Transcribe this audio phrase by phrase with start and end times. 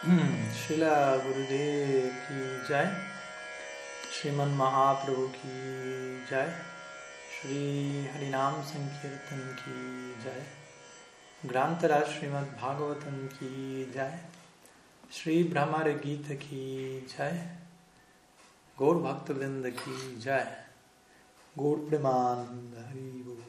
[0.00, 2.88] Srila Gurudev ki jai,
[4.12, 6.48] Sriman Mahaprabhu ki jai,
[7.32, 10.42] Shri Harinam Sankirtan ki jai,
[11.48, 14.14] Grantara Srimad Bhagavatam ki jai,
[15.10, 17.34] Shri Brahmara Gita ki jai,
[18.78, 20.46] Gaur Bhaktivinoda ki jai,
[21.56, 23.42] Gaur Premananda Hari Bol.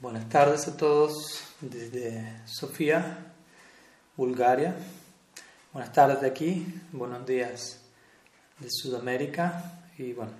[0.00, 3.32] Buenas tardes a todos desde Sofía,
[4.16, 4.76] Bulgaria.
[5.72, 7.80] Buenas tardes de aquí, buenos días
[8.60, 10.30] de Sudamérica y bueno,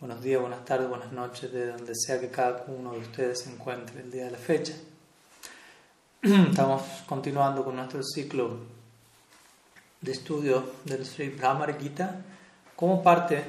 [0.00, 3.50] buenos días, buenas tardes, buenas noches de donde sea que cada uno de ustedes se
[3.50, 4.72] encuentre el día de la fecha.
[6.22, 8.56] Estamos continuando con nuestro ciclo
[10.00, 12.22] de estudio del Sri Brahmar Gita
[12.74, 13.44] como parte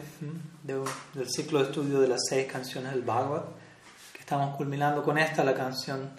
[0.63, 3.62] del ciclo de estudio de las seis canciones del Bhagavad
[4.33, 6.09] Estamos culminando con esta la canción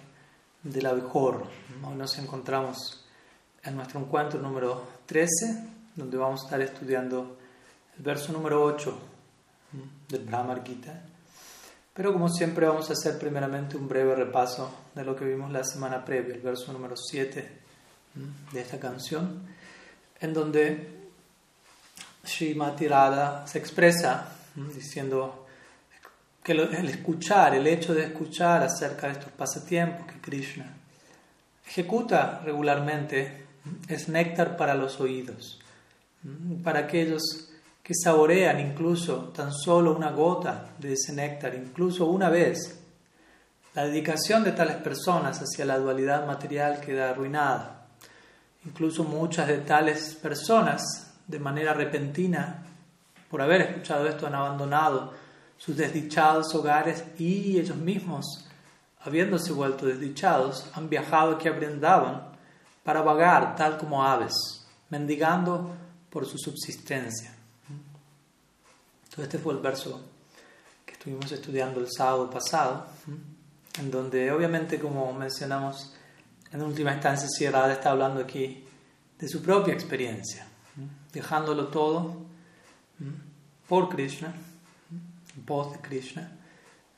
[0.63, 1.49] de la abejorro.
[1.83, 3.03] Hoy nos encontramos
[3.61, 7.35] en nuestro encuentro número 13, donde vamos a estar estudiando
[7.97, 8.97] el verso número 8
[10.07, 10.97] del Brahmar Gita.
[11.93, 15.65] Pero como siempre vamos a hacer primeramente un breve repaso de lo que vimos la
[15.65, 17.51] semana previa, el verso número 7
[18.53, 19.41] de esta canción,
[20.21, 21.09] en donde
[22.23, 25.44] Srimati Radha se expresa diciendo
[26.45, 30.71] que el escuchar, el hecho de escuchar acerca de estos pasatiempos que Krishna
[31.67, 33.47] ejecuta regularmente
[33.87, 35.59] es néctar para los oídos,
[36.63, 37.49] para aquellos
[37.81, 42.79] que saborean incluso tan solo una gota de ese néctar, incluso una vez.
[43.73, 47.87] La dedicación de tales personas hacia la dualidad material queda arruinada.
[48.65, 52.67] Incluso muchas de tales personas, de manera repentina,
[53.31, 55.24] por haber escuchado esto, han abandonado
[55.57, 58.45] sus desdichados hogares y ellos mismos,
[59.01, 62.29] habiéndose vuelto desdichados, han viajado aquí a Brindavan
[62.83, 64.33] para vagar tal como aves,
[64.89, 65.75] mendigando
[66.09, 67.33] por su subsistencia.
[69.03, 70.01] Entonces este fue el verso
[70.85, 72.85] que estuvimos estudiando el sábado pasado,
[73.79, 75.93] en donde obviamente como mencionamos
[76.51, 78.65] en última instancia Sierra está hablando aquí
[79.17, 80.45] de su propia experiencia,
[81.11, 82.17] dejándolo todo
[83.67, 84.33] por Krishna
[85.35, 86.31] voz de Krishna,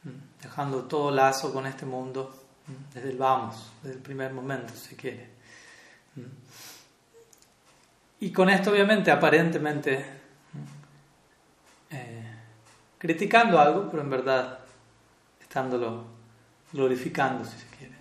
[0.03, 2.33] mm, dejando todo lazo con este mundo
[2.67, 5.29] mm, desde el vamos, desde el primer momento, si quiere.
[6.15, 6.21] Mm.
[8.19, 10.05] Y con esto, obviamente, aparentemente
[11.89, 12.35] eh,
[12.97, 14.59] criticando algo, pero en verdad
[15.39, 16.05] estándolo
[16.73, 17.93] glorificando, si se quiere.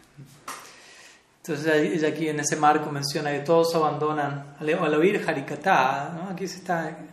[1.42, 6.30] Entonces ella aquí en ese marco menciona que todos abandonan, al, oír Harikata, ¿no?
[6.30, 7.05] aquí se está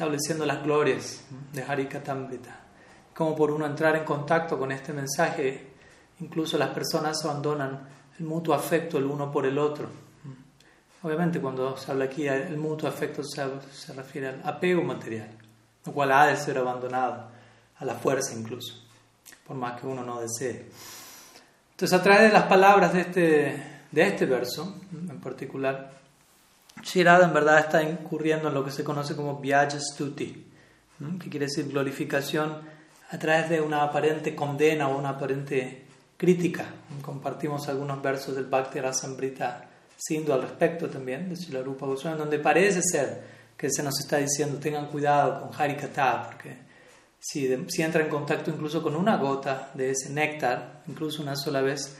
[0.00, 1.20] estableciendo las glorias
[1.52, 2.58] de Harikatamrita.
[3.14, 5.74] Como por uno entrar en contacto con este mensaje,
[6.20, 7.86] incluso las personas abandonan
[8.18, 9.90] el mutuo afecto el uno por el otro.
[11.02, 15.28] Obviamente cuando se habla aquí el mutuo afecto se, se refiere al apego material,
[15.84, 17.28] lo cual ha de ser abandonado,
[17.76, 18.82] a la fuerza incluso,
[19.46, 20.70] por más que uno no desee.
[21.72, 25.99] Entonces a través de las palabras de este, de este verso en particular,
[26.82, 30.46] Shirada en verdad está incurriendo en lo que se conoce como Vyajastuti,
[31.20, 32.58] que quiere decir glorificación
[33.10, 35.84] a través de una aparente condena o una aparente
[36.16, 36.66] crítica.
[37.02, 42.80] Compartimos algunos versos del Bhakti Rasamrita siendo al respecto también, de Shilarupa Goswami, donde parece
[42.82, 43.22] ser
[43.56, 46.56] que se nos está diciendo tengan cuidado con Harikata, porque
[47.18, 51.98] si entra en contacto incluso con una gota de ese néctar, incluso una sola vez,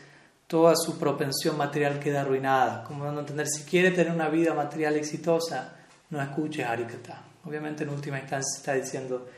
[0.51, 2.83] toda su propensión material queda arruinada.
[2.83, 5.77] Como dando a entender, si quiere tener una vida material exitosa,
[6.11, 7.23] no escuche Harikata.
[7.45, 9.29] Obviamente, en última instancia, está diciendo,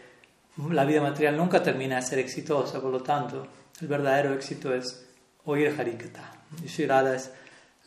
[0.71, 3.47] la vida material nunca termina de ser exitosa, por lo tanto,
[3.83, 5.07] el verdadero éxito es
[5.45, 6.33] oír Harikata.
[6.65, 7.31] Y Shirada es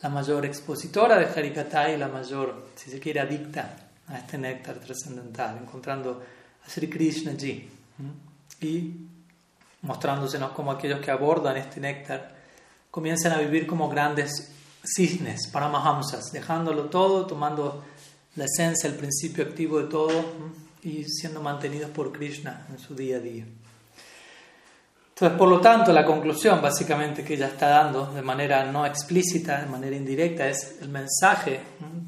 [0.03, 3.75] la mayor expositora de Harikata y la mayor, si se quiere, adicta
[4.07, 6.21] a este néctar trascendental, encontrando
[6.63, 7.67] a Sri Krishna allí
[8.61, 8.93] y
[9.81, 12.34] mostrándosenos como aquellos que abordan este néctar
[12.95, 17.83] comienzan a vivir como grandes cisnes, paramahamsas, dejándolo todo, tomando
[18.37, 20.23] la esencia, el principio activo de todo
[20.81, 23.43] y siendo mantenidos por Krishna en su día a día.
[25.09, 29.59] Entonces, por lo tanto, la conclusión básicamente que ella está dando de manera no explícita,
[29.59, 31.59] de manera indirecta, es el mensaje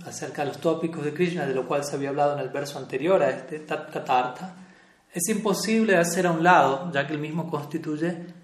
[0.06, 2.80] acerca de los tópicos de Krishna, de lo cual se había hablado en el verso
[2.80, 3.94] anterior a este Tat
[5.14, 8.37] Es imposible hacer a un lado, ya que el mismo constituye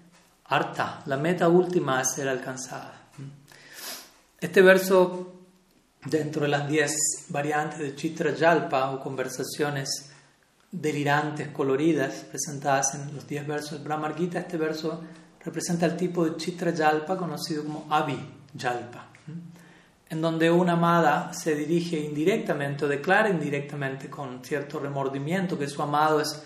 [1.06, 2.92] la meta última a ser alcanzada.
[4.40, 5.32] Este verso,
[6.04, 6.92] dentro de las diez
[7.28, 10.12] variantes de Chitra Yalpa o conversaciones
[10.70, 15.02] delirantes, coloridas, presentadas en los diez versos del Brahmar Gita, este verso
[15.44, 18.18] representa el tipo de Chitra Yalpa conocido como Avi
[18.54, 19.08] Yalpa,
[20.08, 25.82] en donde una amada se dirige indirectamente o declara indirectamente con cierto remordimiento que su
[25.82, 26.44] amado es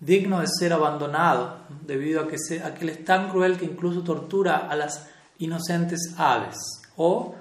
[0.00, 4.68] digno de ser abandonado debido a que, se, a es tan cruel que incluso tortura
[4.68, 5.06] a las
[5.38, 6.56] inocentes aves
[6.96, 7.34] o,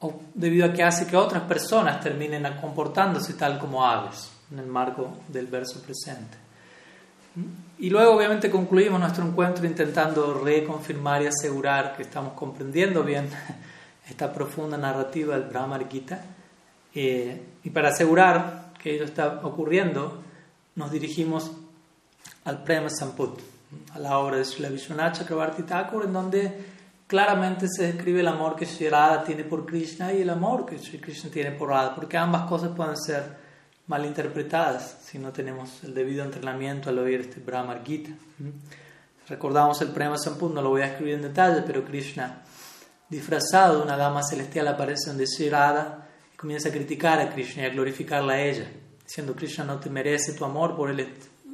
[0.00, 4.66] o debido a que hace que otras personas terminen comportándose tal como aves en el
[4.66, 6.38] marco del verso presente.
[7.78, 13.28] Y luego obviamente concluimos nuestro encuentro intentando reconfirmar y asegurar que estamos comprendiendo bien
[14.08, 16.22] esta profunda narrativa del Brahma Gita.
[16.94, 20.22] Eh, y para asegurar que ello está ocurriendo,
[20.74, 21.52] nos dirigimos
[22.44, 23.40] al Prema Samput,
[23.94, 26.64] a la obra de Srila Vishwanath Chakrabarti Thakur, en donde
[27.06, 28.88] claramente se describe el amor que Sri
[29.26, 32.70] tiene por Krishna y el amor que Sri Krishna tiene por Radha, porque ambas cosas
[32.74, 33.38] pueden ser
[33.88, 38.10] malinterpretadas si no tenemos el debido entrenamiento al oír este Brahma Gita.
[39.28, 42.42] Recordamos el Prema Samput, no lo voy a escribir en detalle, pero Krishna,
[43.08, 45.50] disfrazado de una dama celestial, aparece donde Sri
[46.36, 48.70] comienza a criticar a Krishna y a glorificarla a ella,
[49.04, 51.00] diciendo: Krishna no te merece tu amor, por él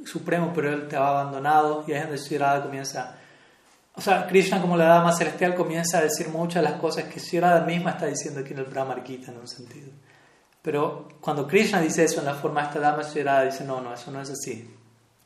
[0.06, 1.84] supremo, pero él te ha abandonado.
[1.86, 3.16] Y ahí es donde comienza.
[3.94, 7.18] O sea, Krishna, como la dama celestial, comienza a decir muchas de las cosas que
[7.18, 9.90] Sri Radha misma está diciendo aquí en el Brahma Gita, en un sentido.
[10.62, 13.94] Pero cuando Krishna dice eso en la forma de esta dama, Radha dice, no, no,
[13.94, 14.70] eso no es así.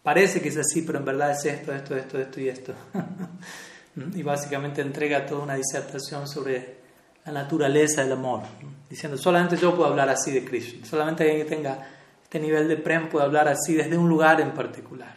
[0.03, 2.75] Parece que es así, pero en verdad es esto, esto, esto, esto y esto.
[4.15, 6.81] y básicamente entrega toda una disertación sobre
[7.25, 8.43] la naturaleza del amor,
[8.89, 11.87] diciendo, solamente yo puedo hablar así de Krishna, solamente alguien que tenga
[12.31, 15.17] este nivel de prem puede hablar así desde un lugar en particular.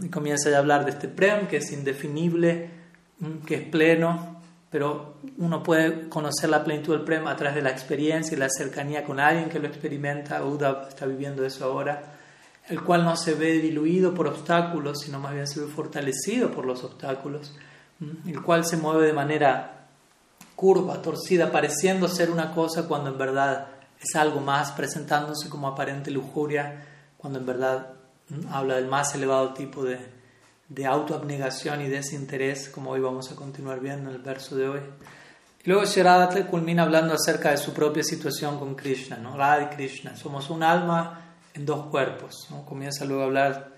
[0.00, 2.70] Y comienza a hablar de este prem que es indefinible,
[3.44, 4.40] que es pleno,
[4.70, 8.48] pero uno puede conocer la plenitud del prema a través de la experiencia y la
[8.48, 10.42] cercanía con alguien que lo experimenta.
[10.42, 12.14] Uda está viviendo eso ahora,
[12.66, 16.64] el cual no se ve diluido por obstáculos, sino más bien se ve fortalecido por
[16.64, 17.54] los obstáculos,
[18.26, 19.88] el cual se mueve de manera
[20.56, 23.71] curva, torcida, pareciendo ser una cosa cuando en verdad
[24.02, 26.84] es algo más, presentándose como aparente lujuria,
[27.16, 27.94] cuando en verdad
[28.50, 29.98] habla del más elevado tipo de,
[30.68, 34.80] de autoabnegación y desinterés, como hoy vamos a continuar viendo en el verso de hoy.
[35.64, 39.36] luego Shirada culmina hablando acerca de su propia situación con Krishna, ¿no?
[39.36, 40.16] Radha y Krishna.
[40.16, 41.20] Somos un alma
[41.54, 42.48] en dos cuerpos.
[42.66, 43.72] Comienza luego a hablar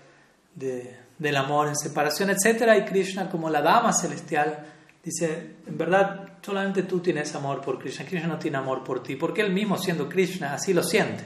[0.55, 2.77] de, del amor en separación, etc.
[2.79, 4.65] Y Krishna, como la dama celestial,
[5.03, 8.05] dice, en verdad, solamente tú tienes amor por Krishna.
[8.05, 11.23] Krishna no tiene amor por ti, porque él mismo, siendo Krishna, así lo siente.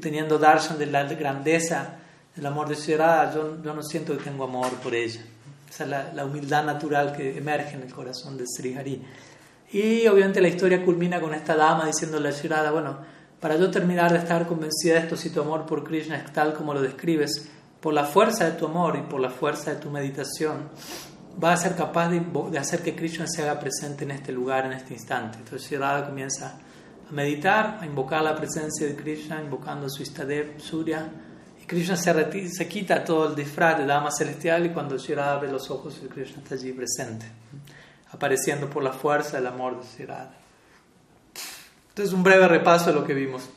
[0.00, 1.96] Teniendo darshan de la grandeza
[2.36, 5.20] el amor de Shirada, yo, yo no siento que tengo amor por ella.
[5.68, 9.02] Esa es la, la, humildad natural que emerge en el corazón de Sri Hari.
[9.72, 12.98] Y obviamente la historia culmina con esta dama diciéndole a Shirada, bueno,
[13.40, 16.54] para yo terminar de estar convencida de esto, si tu amor por Krishna es tal
[16.54, 19.90] como lo describes, por la fuerza de tu amor y por la fuerza de tu
[19.90, 20.68] meditación,
[21.36, 24.72] vas a ser capaz de, hacer que Krishna se haga presente en este lugar, en
[24.72, 25.38] este instante.
[25.38, 26.58] Entonces Shirada comienza
[27.08, 31.08] a meditar, a invocar la presencia de Krishna, invocando su Istadev, Surya,
[31.72, 35.70] Krishna se, se quita todo el disfraz de dama celestial y cuando Shirada abre los
[35.70, 37.24] ojos, Krishna está allí presente,
[38.10, 40.34] apareciendo por la fuerza del amor de Shirada.
[41.88, 43.48] Entonces, un breve repaso de lo que vimos.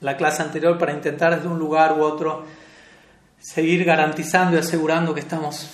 [0.00, 2.44] La clase anterior, para intentar desde un lugar u otro
[3.40, 5.68] seguir garantizando y asegurando que estamos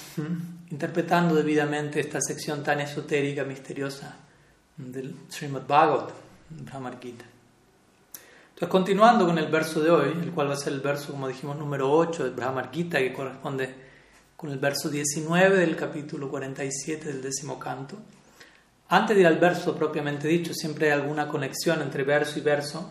[0.75, 4.17] interpretando debidamente esta sección tan esotérica, misteriosa
[4.76, 6.11] del Srimad Bhagavat,
[6.50, 7.25] Brahma Gita.
[8.49, 11.28] Entonces, continuando con el verso de hoy, el cual va a ser el verso, como
[11.28, 13.73] dijimos, número 8 del Brahma Gita, que corresponde
[14.37, 17.97] con el verso 19 del capítulo 47 del décimo canto.
[18.88, 22.90] Antes de ir al verso propiamente dicho, siempre hay alguna conexión entre verso y verso,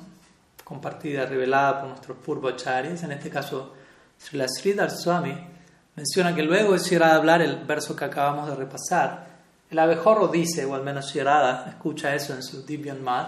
[0.64, 3.04] compartida, revelada por nuestros purvacharyas.
[3.04, 3.74] En este caso,
[4.18, 5.53] Srila Sridhar Swami
[5.96, 9.28] menciona que luego de Shirada hablar el verso que acabamos de repasar,
[9.70, 13.28] el abejorro dice, o al menos Shirada escucha eso en su Divyan Mad,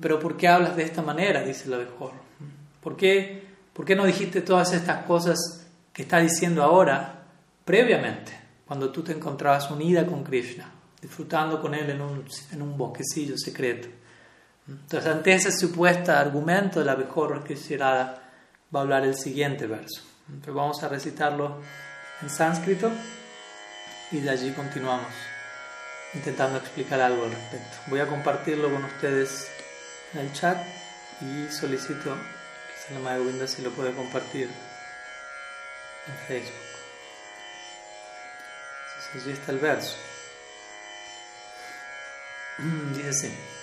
[0.00, 1.42] pero ¿por qué hablas de esta manera?
[1.42, 2.24] Dice el abejorro.
[2.80, 7.22] ¿Por qué, ¿Por qué no dijiste todas estas cosas que está diciendo ahora
[7.64, 8.32] previamente,
[8.66, 13.36] cuando tú te encontrabas unida con Krishna, disfrutando con él en un, en un bosquecillo
[13.36, 13.88] secreto?
[14.66, 18.22] Entonces, ante ese supuesto argumento del abejorro quisiera
[18.74, 20.02] va a hablar el siguiente verso.
[20.28, 21.60] Entonces, vamos a recitarlo
[22.22, 22.90] en sánscrito
[24.10, 25.12] y de allí continuamos
[26.14, 27.76] intentando explicar algo al respecto.
[27.88, 29.50] Voy a compartirlo con ustedes
[30.12, 30.58] en el chat
[31.20, 32.16] y solicito
[32.88, 34.48] que la Windows si lo puede compartir
[36.06, 36.54] en Facebook.
[38.86, 39.96] Entonces allí está el verso.
[42.94, 43.53] Dice así.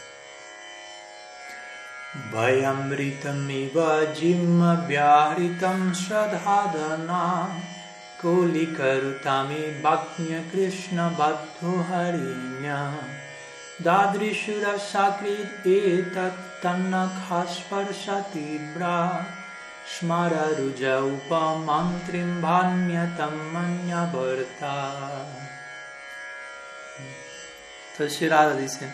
[2.11, 7.47] Vayamritam iva jimma vyahritam shradhadana
[8.19, 12.91] Kulikarutami Bhaknya Krishna Bhattu Harinya
[13.81, 17.87] Dadrishura Sakrit Etat Tannakhaspar
[18.75, 19.25] Bra
[19.87, 23.53] Smara Ruja Upa Mantrim Bhanyatam
[24.11, 25.25] Varta
[27.93, 28.91] Entonces Shirada dice,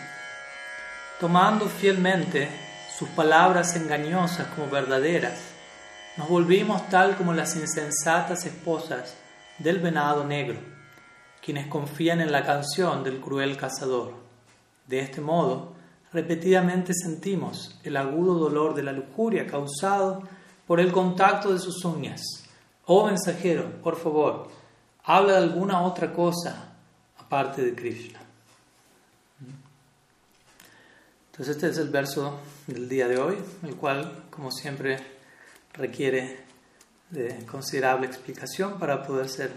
[1.18, 2.67] tomando fielmente
[2.98, 5.38] sus palabras engañosas como verdaderas,
[6.16, 9.14] nos volvimos tal como las insensatas esposas
[9.60, 10.58] del venado negro,
[11.40, 14.14] quienes confían en la canción del cruel cazador.
[14.88, 15.74] De este modo,
[16.12, 20.24] repetidamente sentimos el agudo dolor de la lujuria causado
[20.66, 22.20] por el contacto de sus uñas.
[22.84, 24.48] Oh mensajero, por favor,
[25.04, 26.72] habla de alguna otra cosa
[27.16, 28.27] aparte de Krishna.
[31.38, 34.98] Entonces este es el verso del día de hoy, el cual, como siempre,
[35.72, 36.36] requiere
[37.10, 39.52] de considerable explicación para poder ser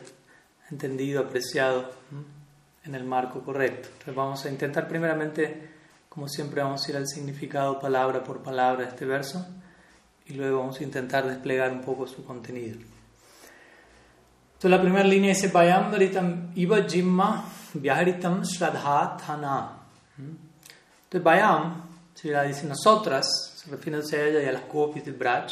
[0.69, 1.91] entendido, apreciado
[2.83, 3.89] en el marco correcto.
[3.93, 5.69] Entonces vamos a intentar primeramente,
[6.07, 9.43] como siempre, vamos a ir al significado palabra por palabra de este verso
[10.27, 12.77] y luego vamos a intentar desplegar un poco su contenido.
[14.53, 15.91] Entonces la primera línea dice Bayam
[16.53, 19.77] Iva Jimma Vyaharitam Shradha Thana.
[21.11, 25.51] Entonces Bayam, se dice nosotras, se refiere a ella y a las copias del Braj,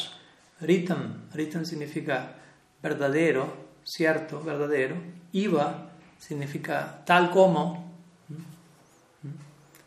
[0.62, 2.34] Ritam, ritam significa
[2.82, 4.96] verdadero, cierto, verdadero.
[5.32, 7.92] Iva significa tal como.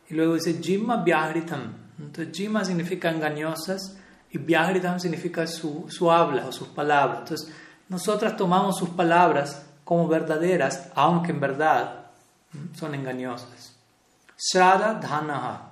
[0.09, 1.73] Y luego dice Jima Vyahritam.
[1.97, 3.97] Entonces Jima significa engañosas
[4.29, 7.21] y Vyahritam significa su, su habla o sus palabras.
[7.21, 7.51] Entonces
[7.89, 12.05] nosotras tomamos sus palabras como verdaderas, aunque en verdad
[12.75, 13.72] son engañosas.
[14.37, 15.69] Shraddha Dhanaha.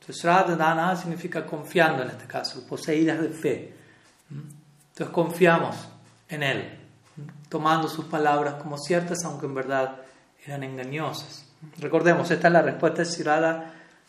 [0.00, 3.74] Entonces Shraddha Dhanaha significa confiando en este caso, poseídas de fe.
[4.30, 5.76] Entonces confiamos
[6.28, 6.78] en Él,
[7.48, 9.96] tomando sus palabras como ciertas, aunque en verdad
[10.44, 11.44] eran engañosas.
[11.78, 13.66] Recordemos, esta es la respuesta de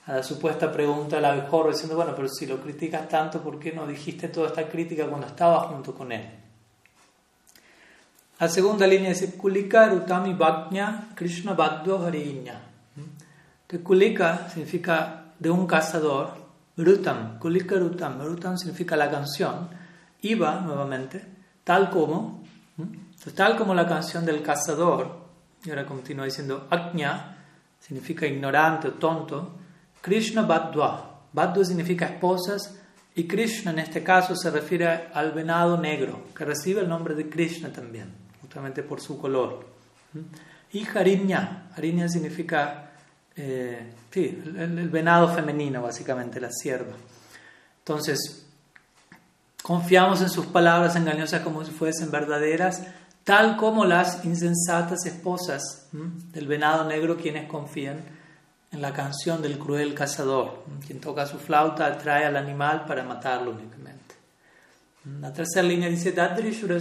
[0.07, 3.73] a la supuesta pregunta del abejorro, diciendo, bueno, pero si lo criticas tanto, ¿por qué
[3.73, 6.25] no dijiste toda esta crítica cuando estaba junto con Él?
[8.39, 12.66] La segunda línea dice, Kulika Rutami Bhaknya Krishna Bhaddo Harinya.
[13.67, 16.47] Que Kulika significa de un cazador,
[16.77, 19.69] Rutam, Kulika Rutam, Rutam significa la canción,
[20.21, 21.23] iba nuevamente,
[21.63, 22.43] tal como,
[23.35, 25.27] tal como la canción del cazador,
[25.65, 27.37] y ahora continúa diciendo, Ajna
[27.79, 29.57] significa ignorante o tonto,
[30.01, 32.79] Krishna Badwa, Badwa significa esposas,
[33.15, 37.27] y Krishna en este caso se refiere al venado negro, que recibe el nombre de
[37.27, 39.65] Krishna también, justamente por su color.
[40.71, 42.86] Y Harinya, Harinya significa
[43.37, 46.93] eh, sí, el, venado femenino, básicamente, la sierva.
[47.79, 48.47] Entonces,
[49.67, 52.83] Confiamos en sus palabras engañosas como si fuesen verdaderas,
[53.25, 57.99] tal como las insensatas esposas del venado negro quienes confían
[58.71, 63.51] en la canción del cruel cazador, quien toca su flauta atrae al animal para matarlo
[63.51, 64.15] únicamente.
[65.19, 66.77] La tercera línea dice Dadrishura.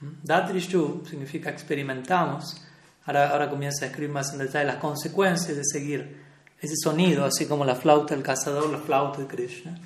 [0.00, 2.64] Dadrishu significa experimentamos.
[3.06, 6.22] Ahora, ahora comienza a escribir más en detalle las consecuencias de seguir
[6.60, 9.76] ese sonido, así como la flauta del cazador, la flauta de Krishna.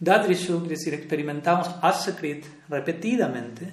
[0.00, 3.72] Dadrishu quiere decir experimentamos asakrit repetidamente.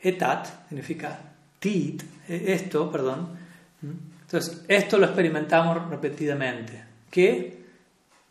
[0.00, 1.18] Etat significa
[1.60, 3.36] tit, e, esto, perdón.
[3.82, 6.82] Entonces, esto lo experimentamos repetidamente.
[7.10, 7.62] Que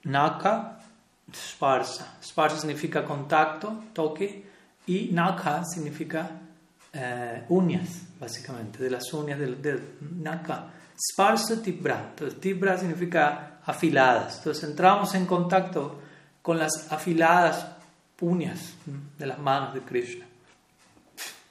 [0.04, 0.80] naka
[1.34, 2.18] sparsa.
[2.22, 4.44] Sparsa significa contacto, toque,
[4.88, 6.41] y naka significa
[6.94, 9.82] eh, uñas, básicamente, de las uñas del, del
[10.18, 10.68] naka.
[10.98, 12.10] Sparsa tibra.
[12.12, 14.38] Entonces, tibra significa afiladas.
[14.38, 16.00] Entonces entramos en contacto
[16.42, 17.68] con las afiladas
[18.22, 18.74] uñas
[19.18, 20.26] de las manos de Krishna.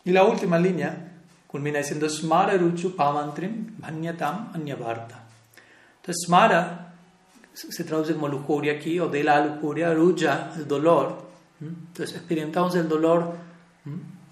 [0.04, 1.12] Y la última línea
[1.46, 5.24] culmina diciendo Smara Ruchu Pamantrim Bhanyatam Anyavarta.
[5.96, 6.94] Entonces Smara
[7.52, 11.28] se traduce como lujuria aquí, o de la lujuria, Ruja, el dolor.
[11.60, 13.34] Entonces experimentamos el dolor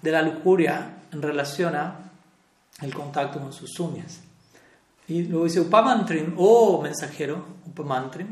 [0.01, 1.95] de la lujuria en relación a
[2.81, 4.19] el contacto con sus uñas.
[5.07, 8.27] Y luego dice Upamantrim, oh mensajero, Upamantrim,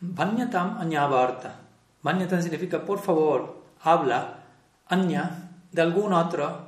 [0.00, 1.56] Banyatam Anyavarta.
[2.02, 4.42] Banyatam significa por favor, habla,
[4.88, 6.66] de algún otro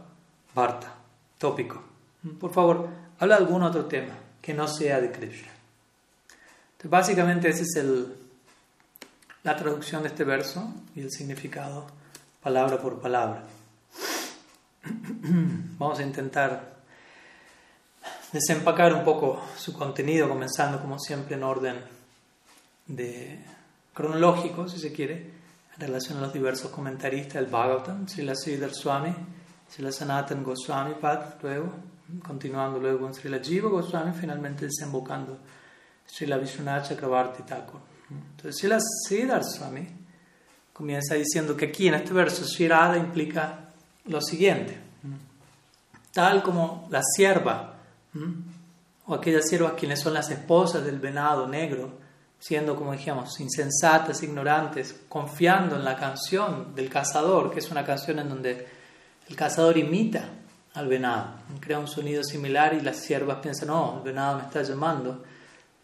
[0.55, 0.93] Varta,
[1.39, 1.83] tópico.
[2.41, 2.89] Por favor,
[3.19, 5.51] habla de algún otro tema que no sea de Krishna.
[6.73, 8.17] Entonces, básicamente, esa es el,
[9.43, 11.87] la traducción de este verso y el significado
[12.43, 13.45] palabra por palabra.
[15.79, 16.79] Vamos a intentar
[18.33, 21.77] desempacar un poco su contenido, comenzando como siempre en orden
[22.87, 23.45] de
[23.95, 25.15] cronológico, si se quiere,
[25.75, 29.15] en relación a los diversos comentaristas del Bhagavatam, Srila Sridhar Swami,
[29.71, 31.73] Srila Sanatan Goswami Pad, luego,
[32.27, 35.39] continuando luego con Srila Jiva Goswami, finalmente desembocando
[36.07, 37.81] Srila Vishwanath Chakravarti Thakur.
[38.11, 39.87] Entonces Srila Sridhar Swami
[40.73, 43.68] comienza diciendo que aquí en este verso Shirada implica
[44.09, 44.79] lo siguiente,
[46.13, 47.75] tal como la sierva,
[49.07, 51.93] o aquellas siervas quienes son las esposas del venado negro,
[52.41, 58.19] siendo, como dijimos, insensatas, ignorantes, confiando en la canción del cazador, que es una canción
[58.19, 58.67] en donde
[59.29, 60.29] el cazador imita
[60.75, 64.63] al venado, crea un sonido similar y las siervas piensan, no, el venado me está
[64.63, 65.25] llamando.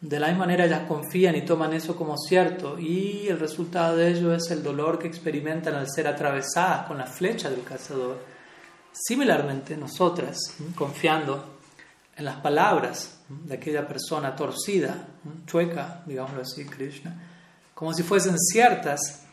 [0.04, 4.10] De la misma manera ellas confían y toman eso como cierto y el resultado de
[4.10, 8.18] ello es el dolor que experimentan al ser atravesadas con la flecha del cazador.
[8.92, 10.36] Similarmente, nosotras,
[10.74, 11.56] confiando
[12.14, 15.06] en las palabras de aquella persona torcida,
[15.46, 17.22] chueca, digámoslo así, Krishna,
[17.74, 19.24] como si fuesen ciertas,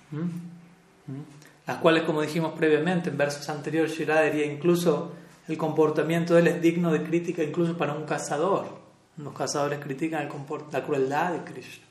[1.67, 5.11] las cuales, como dijimos previamente en versos anteriores, Shirada diría incluso
[5.49, 8.80] el comportamiento de él es digno de crítica incluso para un cazador.
[9.23, 10.29] Los cazadores critican
[10.71, 11.85] la crueldad de Krishna.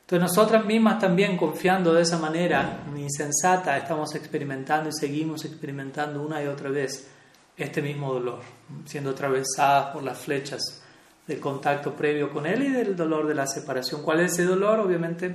[0.00, 6.42] Entonces nosotras mismas también confiando de esa manera insensata estamos experimentando y seguimos experimentando una
[6.42, 7.08] y otra vez
[7.56, 8.40] este mismo dolor,
[8.84, 10.82] siendo atravesadas por las flechas
[11.26, 14.02] del contacto previo con él y del dolor de la separación.
[14.02, 14.78] ¿Cuál es ese dolor?
[14.78, 15.34] Obviamente,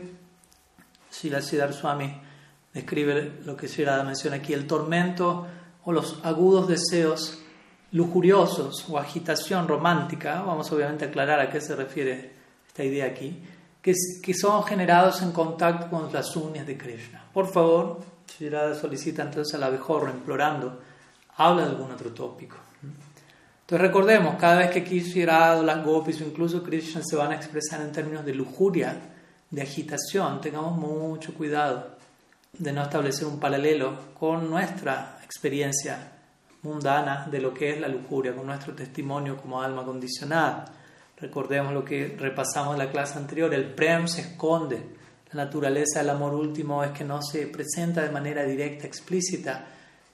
[1.10, 2.22] Srila Siddhar Swami
[2.74, 5.48] describe lo que Shirada menciona aquí, el tormento
[5.84, 7.41] o los agudos deseos
[7.92, 10.42] lujuriosos o agitación romántica.
[10.42, 12.32] Vamos obviamente a aclarar a qué se refiere
[12.68, 13.38] esta idea aquí,
[13.82, 17.24] que, que son generados en contacto con las uñas de Krishna.
[17.34, 20.80] Por favor, Shirada solicita entonces al abejorro implorando
[21.38, 22.58] habla de algún otro tópico.
[22.82, 27.82] Entonces recordemos, cada vez que aquí las gopis o incluso Krishna se van a expresar
[27.82, 29.00] en términos de lujuria,
[29.50, 31.98] de agitación, tengamos mucho cuidado
[32.58, 36.11] de no establecer un paralelo con nuestra experiencia
[36.64, 40.66] mundana de lo que es la lujuria, con nuestro testimonio como alma condicionada.
[41.18, 44.82] Recordemos lo que repasamos en la clase anterior, el prem se esconde,
[45.34, 49.66] la naturaleza del amor último es que no se presenta de manera directa, explícita,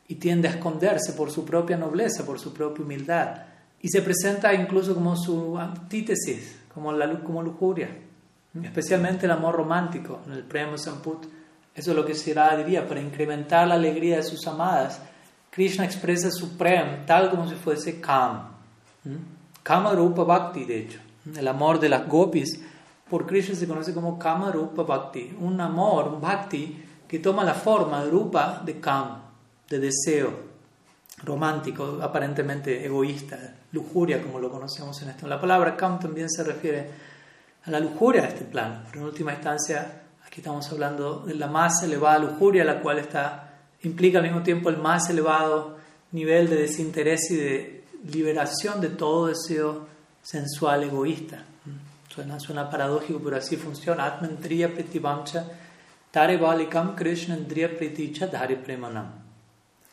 [0.07, 3.41] y tiende a esconderse por su propia nobleza, por su propia humildad.
[3.81, 7.89] Y se presenta incluso como su antítesis, como, la, como lujuria,
[8.63, 11.25] especialmente el amor romántico, en el Prema Samput.
[11.73, 15.01] Eso es lo que Sirada diría, para incrementar la alegría de sus amadas.
[15.57, 18.47] Krishna expresa su prem tal como si fuese Kam.
[19.63, 20.99] Kama Rupa Bhakti, de hecho.
[21.35, 22.61] El amor de las gopis
[23.09, 25.35] por Krishna se conoce como Kama Rupa Bhakti.
[25.39, 29.19] Un amor, un Bhakti, que toma la forma de Rupa de Kam
[29.67, 30.31] de deseo
[31.23, 35.25] romántico, aparentemente egoísta, lujuria como lo conocemos en esto.
[35.25, 36.87] La palabra Kam también se refiere
[37.65, 41.47] a la lujuria de este plano, pero en última instancia aquí estamos hablando de la
[41.47, 43.46] más elevada lujuria, la cual está,
[43.83, 45.77] implica al mismo tiempo el más elevado
[46.11, 49.87] nivel de desinterés y de liberación de todo deseo
[50.21, 51.43] sensual egoísta.
[52.09, 54.05] Suena, suena paradójico, pero así funciona.
[54.05, 55.45] Atmendriya pretivancha
[56.11, 59.11] tare balikam krishnandriya preticha dhari premanam.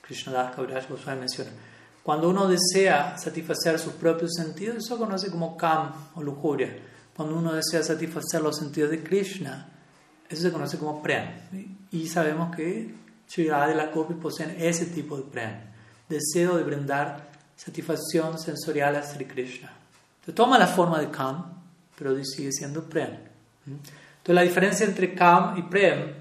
[0.00, 1.50] Krishnadas Kaviraj Goswami menciona.
[2.02, 6.76] Cuando uno desea satisfacer sus propios sentidos, eso se conoce como kam o lujuria.
[7.16, 9.68] Cuando uno desea satisfacer los sentidos de Krishna,
[10.28, 11.28] eso se conoce como prem.
[11.90, 12.94] Y sabemos que
[13.28, 15.52] Shirada y la Gopi poseen ese tipo de prem,
[16.08, 19.72] deseo de brindar satisfacción sensorial a Sri Krishna.
[20.16, 21.62] Entonces, toma la forma de kam,
[21.96, 23.10] pero sigue siendo prem.
[23.66, 26.12] Entonces la diferencia entre kam y prem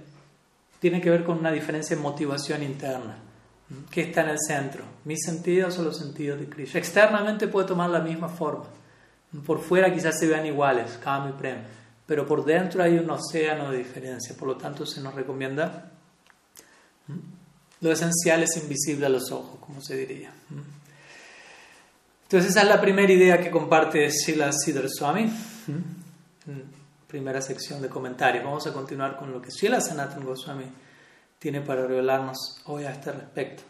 [0.79, 3.17] tiene que ver con una diferencia en motivación interna.
[3.89, 4.83] ¿Qué está en el centro?
[5.05, 6.79] ¿Mis sentidos o los sentidos de Krishna?
[6.79, 8.65] Externamente puede tomar la misma forma.
[9.45, 11.57] Por fuera quizás se vean iguales, Kama y Prem,
[12.05, 14.35] pero por dentro hay un océano de diferencia.
[14.37, 15.92] Por lo tanto, se nos recomienda
[17.81, 20.31] lo esencial es invisible a los ojos, como se diría.
[22.23, 25.31] Entonces, esa es la primera idea que comparte Sila Siddhar Swami.
[27.07, 28.43] Primera sección de comentarios.
[28.43, 30.65] Vamos a continuar con lo que Sila Sanatan Goswami
[31.37, 33.63] tiene para revelarnos hoy a este respecto.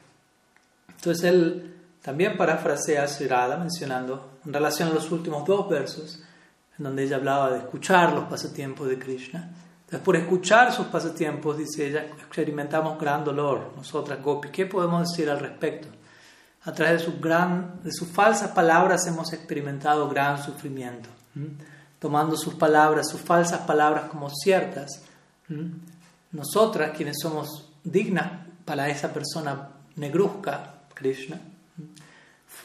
[0.87, 6.21] Entonces él también parafrasea a Sirada mencionando, en relación a los últimos dos versos,
[6.77, 9.49] en donde ella hablaba de escuchar los pasatiempos de Krishna.
[9.99, 14.49] Por escuchar sus pasatiempos, dice ella, experimentamos gran dolor, nosotras, Gopi.
[14.49, 15.87] ¿Qué podemos decir al respecto?
[16.63, 21.09] A través de, sus gran, de sus falsas palabras hemos experimentado gran sufrimiento.
[21.99, 25.03] Tomando sus palabras, sus falsas palabras como ciertas,
[26.31, 31.39] nosotras, quienes somos dignas para esa persona negruzca, Krishna,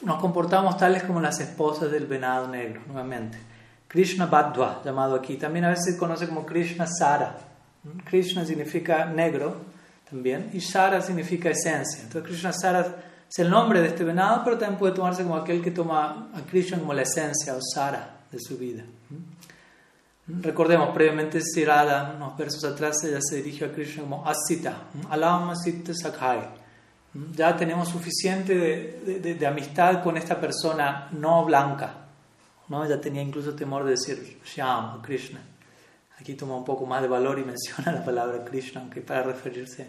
[0.01, 3.37] nos comportamos tales como las esposas del venado negro, nuevamente.
[3.89, 7.35] Krishna Badwa, llamado aquí, también a veces se conoce como Krishna Sara,
[8.05, 9.57] Krishna significa negro
[10.09, 12.03] también y Sara significa esencia.
[12.03, 12.95] Entonces Krishna Sara
[13.29, 16.41] es el nombre de este venado, pero también puede tomarse como aquel que toma a
[16.41, 18.83] Krishna como la esencia o Sara de su vida.
[20.27, 25.93] Recordemos, previamente Sirada, unos versos atrás, ella se dirigió a Krishna como Asita, Alam Asita
[25.93, 26.59] Sakhai.
[27.35, 28.53] Ya tenemos suficiente
[29.03, 31.98] de, amistad con esta persona no blanca.
[32.69, 32.85] ¿No?
[32.85, 35.41] Ella tenía incluso temor de decir Shyam o Krishna.
[36.19, 39.87] Aquí toma un poco más de valor y menciona la palabra Krishna, aunque para referirse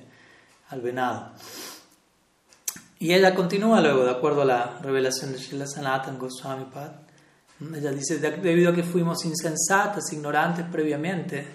[0.71, 1.33] al venado.
[2.99, 6.93] Y ella continúa luego, de acuerdo a la revelación de Srila Sanatan Goswami Pad.
[7.75, 11.47] Ella dice, debido a que fuimos insensatas, ignorantes previamente,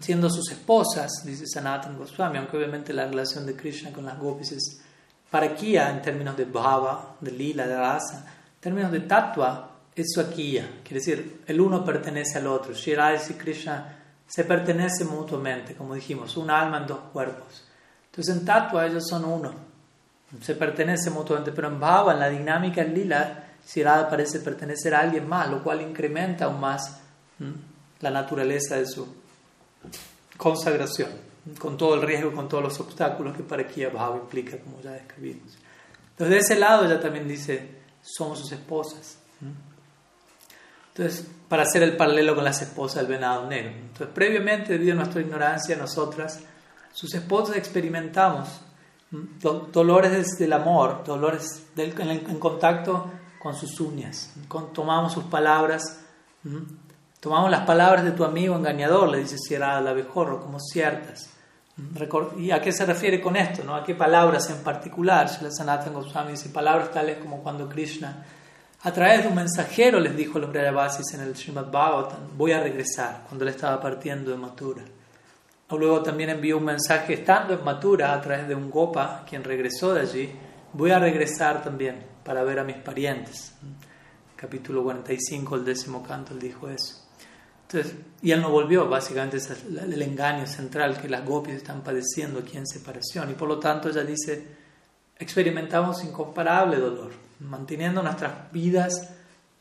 [0.00, 4.52] siendo sus esposas, dice Sanatan Goswami, aunque obviamente la relación de Krishna con las gopis
[4.52, 4.80] es
[5.30, 9.67] parakia en términos de bhava, de lila, de rasa, en términos de tattva,
[10.02, 12.72] es swakiya, quiere decir, el uno pertenece al otro.
[12.72, 17.64] Shirada y Krishna se pertenecen mutuamente, como dijimos, un alma en dos cuerpos.
[18.10, 19.68] Entonces en tattva ellos son uno
[20.42, 25.00] se pertenece mutuamente, pero en Bhava, en la dinámica en Lila, Sirada parece pertenecer a
[25.00, 27.00] alguien más, lo cual incrementa aún más
[28.00, 29.06] la naturaleza de su
[30.36, 31.10] consagración,
[31.58, 34.92] con todo el riesgo, con todos los obstáculos que para aquí Bhava implica, como ya
[34.92, 35.56] describimos.
[36.10, 37.68] Entonces, de ese lado, ella también dice:
[38.02, 39.18] somos sus esposas.
[40.98, 43.70] Entonces, para hacer el paralelo con las esposas del venado negro.
[43.70, 46.40] Entonces, previamente, debido a nuestra ignorancia, nosotras,
[46.92, 48.60] sus esposas, experimentamos
[49.40, 54.34] dolores del amor, dolores en, contacto con sus uñas.
[54.74, 56.00] tomamos sus palabras,
[57.20, 61.30] tomamos las palabras de tu amigo engañador, le dice Sierra al abejorro, como ciertas.
[62.38, 63.62] ¿Y a qué se refiere con esto?
[63.62, 63.76] ¿no?
[63.76, 65.30] ¿A qué palabras en particular?
[65.40, 68.24] la Sanatan Goswami dice palabras tales como cuando Krishna,
[68.82, 72.62] a través de un mensajero, les dijo los Brayavasis en el Srimad Bhagavatam, voy a
[72.62, 74.84] regresar, cuando él estaba partiendo de Mathura.
[75.70, 79.92] Luego también envió un mensaje estando en Matura a través de un Gopa, quien regresó
[79.92, 80.32] de allí.
[80.72, 83.52] Voy a regresar también para ver a mis parientes.
[84.34, 87.04] Capítulo 45, el décimo canto, él dijo eso.
[87.62, 92.38] Entonces, y él no volvió, básicamente es el engaño central que las gopis están padeciendo
[92.38, 93.30] aquí en separación.
[93.30, 94.46] Y por lo tanto ella dice,
[95.18, 99.10] experimentamos incomparable dolor, manteniendo nuestras vidas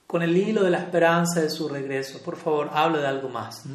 [0.08, 2.20] con el hilo de la esperanza de su regreso.
[2.24, 3.66] Por favor, habla de algo más.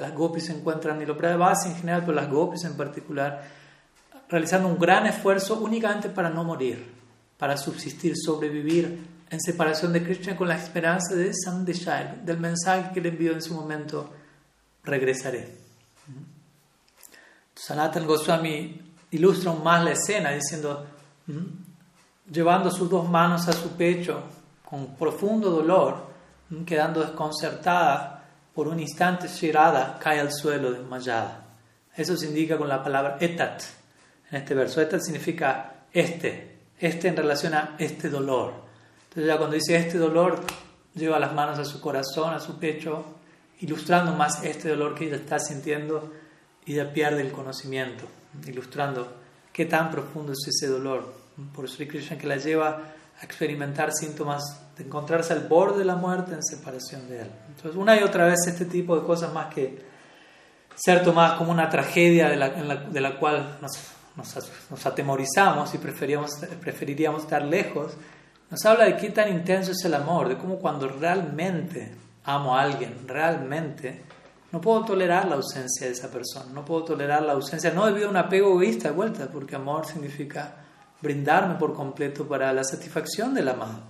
[0.00, 3.42] Las gopis se encuentran, y lo base en general, pero las gopis en particular,
[4.28, 6.94] realizando un gran esfuerzo únicamente para no morir,
[7.36, 13.00] para subsistir, sobrevivir en separación de Krishna con la esperanza de Sandeshar, del mensaje que
[13.00, 14.10] le envió en su momento,
[14.84, 15.67] regresaré.
[17.58, 20.86] Sanatan Goswami ilustra más la escena diciendo,
[21.26, 24.22] mm, llevando sus dos manos a su pecho
[24.64, 26.06] con profundo dolor,
[26.50, 28.14] mm, quedando desconcertada,
[28.54, 31.44] por un instante Shirada cae al suelo desmayada.
[31.94, 33.62] Eso se indica con la palabra etat
[34.30, 34.80] en este verso.
[34.80, 38.52] Etat significa este, este en relación a este dolor.
[39.04, 40.40] Entonces ya cuando dice este dolor,
[40.94, 43.04] lleva las manos a su corazón, a su pecho,
[43.60, 46.12] ilustrando más este dolor que ella está sintiendo
[46.68, 48.04] y ya pierde el conocimiento
[48.46, 49.10] ilustrando
[49.54, 51.14] qué tan profundo es ese dolor
[51.54, 52.82] por Sri Krishna que la lleva
[53.18, 54.42] a experimentar síntomas
[54.76, 57.30] de encontrarse al borde de la muerte en separación de él.
[57.48, 59.82] Entonces, una y otra vez este tipo de cosas más que
[60.74, 63.72] ser tomadas como una tragedia de la, de la cual nos,
[64.70, 67.94] nos, atemorizamos y preferiríamos estar lejos,
[68.50, 72.60] nos habla de qué tan intenso es el amor, de cómo cuando realmente amo a
[72.60, 74.02] alguien, realmente
[74.50, 78.08] no puedo tolerar la ausencia de esa persona, no puedo tolerar la ausencia, no debido
[78.08, 80.54] a un apego egoísta de vuelta, porque amor significa
[81.00, 83.80] brindarme por completo para la satisfacción del amado.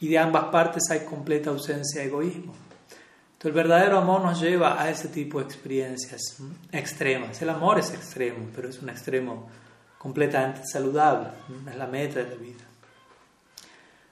[0.00, 2.54] Y de ambas partes hay completa ausencia de egoísmo.
[3.32, 6.36] Entonces el verdadero amor nos lleva a ese tipo de experiencias
[6.70, 7.40] extremas.
[7.40, 9.48] El amor es extremo, pero es un extremo
[9.98, 11.28] completamente saludable,
[11.66, 12.64] es la meta de la vida.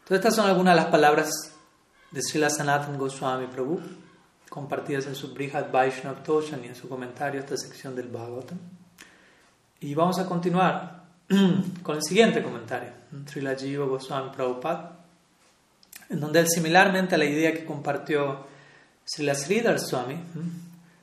[0.00, 1.30] Entonces estas son algunas de las palabras
[2.10, 3.80] de Srila Sanatan Goswami Prabhu
[4.52, 8.58] compartidas en su Brihad Vaishnav Toshan y en su comentario a esta sección del Bhagavatam.
[9.80, 11.04] Y vamos a continuar
[11.82, 12.90] con el siguiente comentario,
[13.26, 15.06] Srila Jiva Goswami Prabhupada,
[16.10, 18.46] en donde él, similarmente a la idea que compartió
[19.06, 20.20] Srila Sridhar Swami,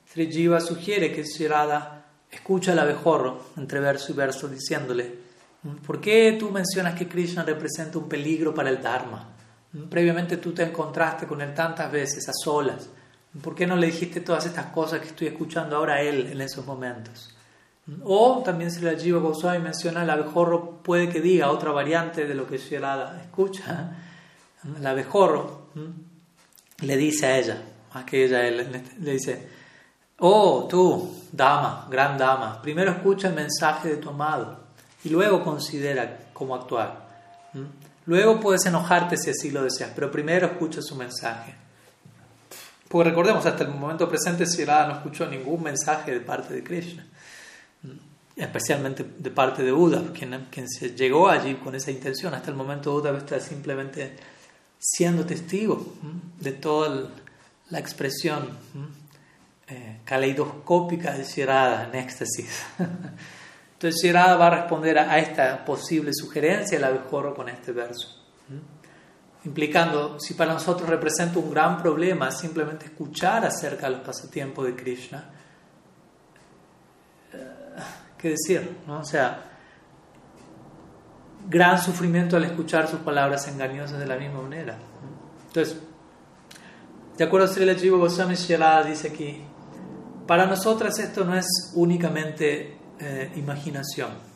[0.08, 5.12] Sri Jiva sugiere que Sri Radha escucha al abejorro entre verso y verso diciéndole,
[5.88, 9.28] ¿por qué tú mencionas que Krishna representa un peligro para el Dharma?
[9.90, 12.90] Previamente tú te encontraste con él tantas veces a solas
[13.42, 16.42] ¿Por qué no le dijiste todas estas cosas que estoy escuchando ahora a él en
[16.42, 17.36] esos momentos?
[18.04, 22.36] O también se la Jiva Goswami menciona, el abejorro puede que diga otra variante de
[22.36, 23.92] lo que Shirada escucha.
[24.78, 25.68] El abejorro
[26.82, 27.62] le dice a ella,
[27.94, 29.48] más que ella, le dice,
[30.20, 34.60] oh tú, dama, gran dama, primero escucha el mensaje de tu amado
[35.04, 37.08] y luego considera cómo actuar.
[38.06, 41.56] Luego puedes enojarte si así lo deseas, pero primero escucha su mensaje.
[42.90, 47.06] Porque recordemos, hasta el momento presente Sirada no escuchó ningún mensaje de parte de Krishna,
[48.36, 52.34] especialmente de parte de Uddhav, quien, quien se llegó allí con esa intención.
[52.34, 54.16] Hasta el momento Uddhav está simplemente
[54.80, 55.94] siendo testigo
[56.40, 57.12] de toda
[57.70, 58.50] la expresión
[59.68, 62.64] eh, caleidoscópica de Shirada en éxtasis.
[63.74, 68.16] Entonces Shirada va a responder a esta posible sugerencia del abejorro con este verso
[69.46, 74.76] implicando si para nosotros representa un gran problema simplemente escuchar acerca de los pasatiempos de
[74.76, 75.30] Krishna,
[77.34, 77.38] eh,
[78.18, 78.78] ¿qué decir?
[78.86, 79.00] ¿no?
[79.00, 79.44] O sea,
[81.48, 84.78] gran sufrimiento al escuchar sus palabras engañosas de la misma manera.
[85.48, 85.78] Entonces,
[87.18, 89.42] de acuerdo a Srila Jiva Goswami Shirada dice aquí,
[90.28, 94.29] para nosotras esto no es únicamente eh, imaginación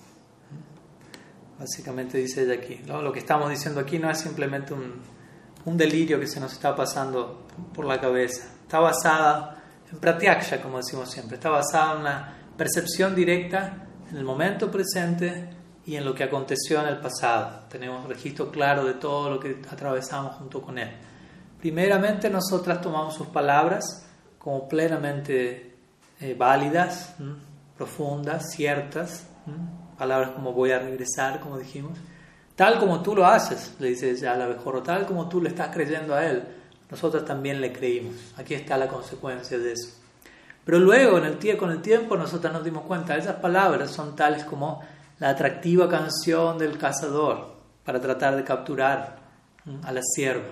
[1.60, 2.82] Básicamente dice ella aquí.
[2.86, 7.48] Lo que estamos diciendo aquí no es simplemente un, delirio que se nos está pasando
[7.74, 8.46] por la cabeza.
[8.62, 11.36] Está basada en pratyaksha, como decimos siempre.
[11.36, 15.50] Está basada en una percepción directa en el momento presente
[15.86, 17.66] y en lo que aconteció en el pasado.
[17.70, 20.90] Tenemos registro claro de todo lo que atravesamos junto con él.
[21.60, 24.06] Primeramente, nosotras tomamos sus palabras
[24.38, 25.78] como plenamente
[26.20, 27.16] eh, válidas,
[27.78, 29.28] profundas, ciertas
[30.04, 31.98] palabras como voy a regresar, como dijimos,
[32.58, 35.48] tal como tú lo haces, le dice ella a la mejor, tal como tú le
[35.48, 36.44] estás creyendo a él,
[36.92, 38.16] nosotros también le creímos.
[38.36, 39.94] Aquí está la consecuencia de eso.
[40.66, 44.44] Pero luego, en el, con el tiempo, nosotros nos dimos cuenta, esas palabras son tales
[44.44, 44.82] como
[45.20, 47.54] la atractiva canción del cazador
[47.86, 49.20] para tratar de capturar
[49.84, 50.50] a la sierva.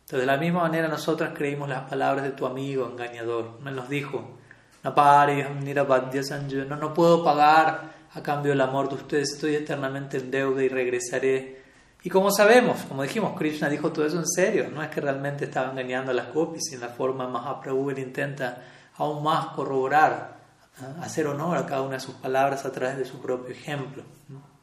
[0.00, 3.52] Entonces, de la misma manera, nosotros creímos las palabras de tu amigo engañador.
[3.64, 4.36] Él nos dijo,
[4.82, 4.94] no
[6.68, 10.68] no, no puedo pagar a cambio del amor de ustedes estoy eternamente en deuda y
[10.68, 11.62] regresaré.
[12.02, 15.46] Y como sabemos, como dijimos, Krishna dijo todo eso en serio, no es que realmente
[15.46, 18.62] estaba engañando a las gopis, en la forma Mahaprabhu intenta
[18.96, 20.36] aún más corroborar,
[21.00, 24.04] hacer honor a cada una de sus palabras a través de su propio ejemplo,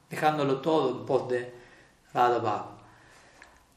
[0.09, 1.53] dejándolo todo en pos de
[2.13, 2.67] Radha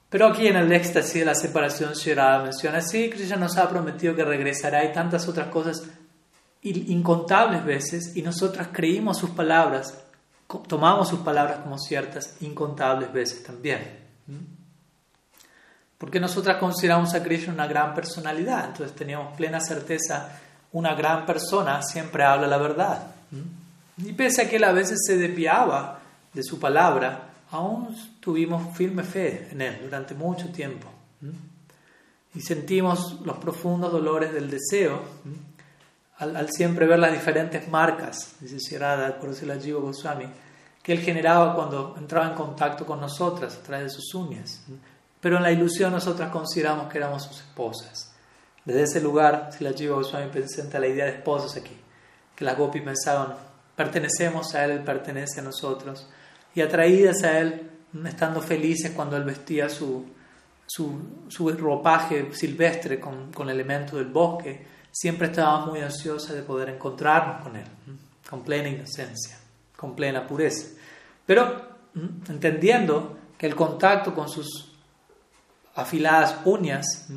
[0.09, 4.15] Pero aquí en el éxtasis de la separación, Shirada menciona, sí, Krishna nos ha prometido
[4.15, 5.83] que regresará y tantas otras cosas
[6.65, 10.03] incontables veces y nosotras creímos sus palabras,
[10.67, 14.05] tomamos sus palabras como ciertas incontables veces también.
[15.99, 20.41] Porque nosotras consideramos a Krishna una gran personalidad, entonces teníamos plena certeza,
[20.73, 23.07] una gran persona siempre habla la verdad.
[23.99, 26.01] Y pese a que él a veces se desviaba
[26.33, 30.89] de su palabra, aún tuvimos firme fe en él durante mucho tiempo.
[32.35, 35.03] Y sentimos los profundos dolores del deseo
[36.19, 40.27] al, siempre ver las diferentes marcas, dice Shirada, por la Jiva Goswami,
[40.83, 44.65] que él generaba cuando entraba en contacto con nosotras a través de sus uñas.
[45.21, 48.13] Pero en la ilusión nosotras consideramos que éramos sus esposas.
[48.65, 51.77] Desde ese lugar, si la Jiva Goswami presenta la idea de esposos aquí,
[52.35, 53.35] que las gopis pensaban,
[53.75, 56.07] pertenecemos a él, él pertenece a nosotros,
[56.55, 57.71] y atraídas a él,
[58.07, 60.07] estando felices cuando él vestía su,
[60.67, 66.69] su, su ropaje silvestre con, con elementos del bosque, siempre estaba muy ansiosa de poder
[66.69, 67.67] encontrarnos con Él,
[68.31, 69.37] con plena inocencia,
[69.77, 70.69] con plena pureza.
[71.27, 71.63] Pero
[72.29, 74.73] entendiendo que el contacto con sus
[75.75, 77.09] afiladas uñas,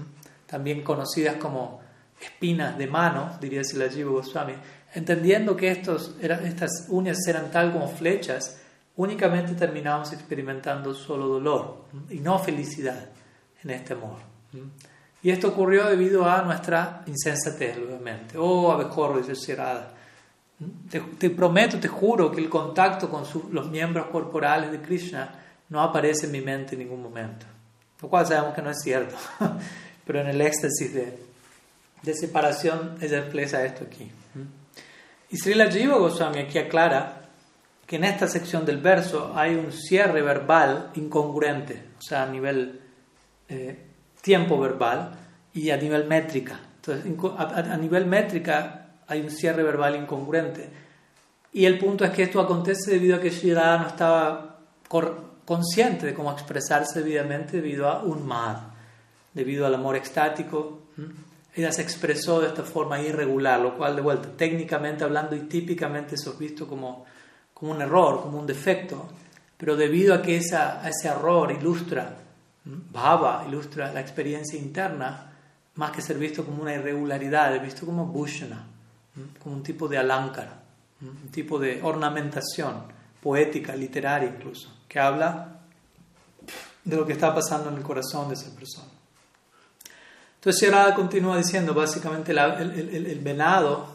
[0.47, 1.79] también conocidas como
[2.19, 4.53] espinas de mano, diría Silajiva Goswami,
[4.95, 8.59] entendiendo que estos, estas uñas eran tal como flechas,
[8.95, 13.09] únicamente terminamos experimentando solo dolor y no felicidad
[13.63, 14.17] en este amor.
[15.23, 18.38] Y esto ocurrió debido a nuestra insensatez, obviamente.
[18.38, 19.93] Oh, abejorro desesperada.
[20.89, 25.34] Te, te, prometo, te juro que el contacto con los miembros corporales de Krishna
[25.69, 27.45] no aparece en mi mente en ningún momento.
[28.01, 29.15] Lo cual sabemos que no es cierto.
[30.06, 31.19] Pero en el éxtasis de,
[32.01, 34.10] de separación, ella expresa esto aquí.
[35.30, 37.23] Y Srila Jiva Goswami aquí aclara
[37.86, 42.82] que en esta sección del verso hay un cierre verbal incongruente, o sea, a nivel
[43.49, 43.87] eh,
[44.27, 45.11] tiempo verbal
[45.53, 46.59] y a nivel métrica.
[46.75, 47.05] Entonces,
[47.37, 50.69] a, nivel métrica hay un cierre verbal incongruente.
[51.53, 54.59] Y el punto es que esto acontece debido a que Shirada no estaba
[55.45, 58.57] consciente de cómo expresarse debidamente debido a un mad,
[59.33, 60.81] debido al amor extático.
[61.55, 66.15] Ella se expresó de esta forma irregular, lo cual, de vuelta, técnicamente hablando y típicamente
[66.15, 67.05] eso es visto como,
[67.53, 69.07] como un error, como un defecto.
[69.57, 72.26] Pero debido a que esa, ese error ilustra
[72.91, 75.32] Bhava ilustra la experiencia interna,
[75.75, 78.65] más que ser visto como una irregularidad, es visto como bhushana,
[79.41, 80.63] como un tipo de alankara,
[81.01, 82.84] un tipo de ornamentación
[83.21, 85.60] poética, literaria incluso, que habla
[86.84, 88.88] de lo que está pasando en el corazón de esa persona.
[90.36, 93.88] Entonces Sherada continúa diciendo básicamente el, el, venado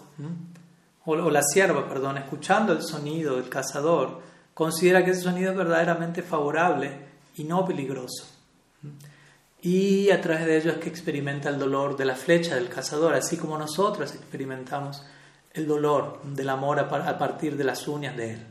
[1.04, 4.20] o, o, la sierva, perdón, escuchando el sonido del cazador,
[4.54, 6.92] considera que ese sonido es verdaderamente favorable
[7.36, 8.31] y no peligroso.
[9.62, 13.14] Y a través de ello es que experimenta el dolor de la flecha del cazador,
[13.14, 15.04] así como nosotros experimentamos
[15.52, 18.46] el dolor del amor a partir de las uñas de él.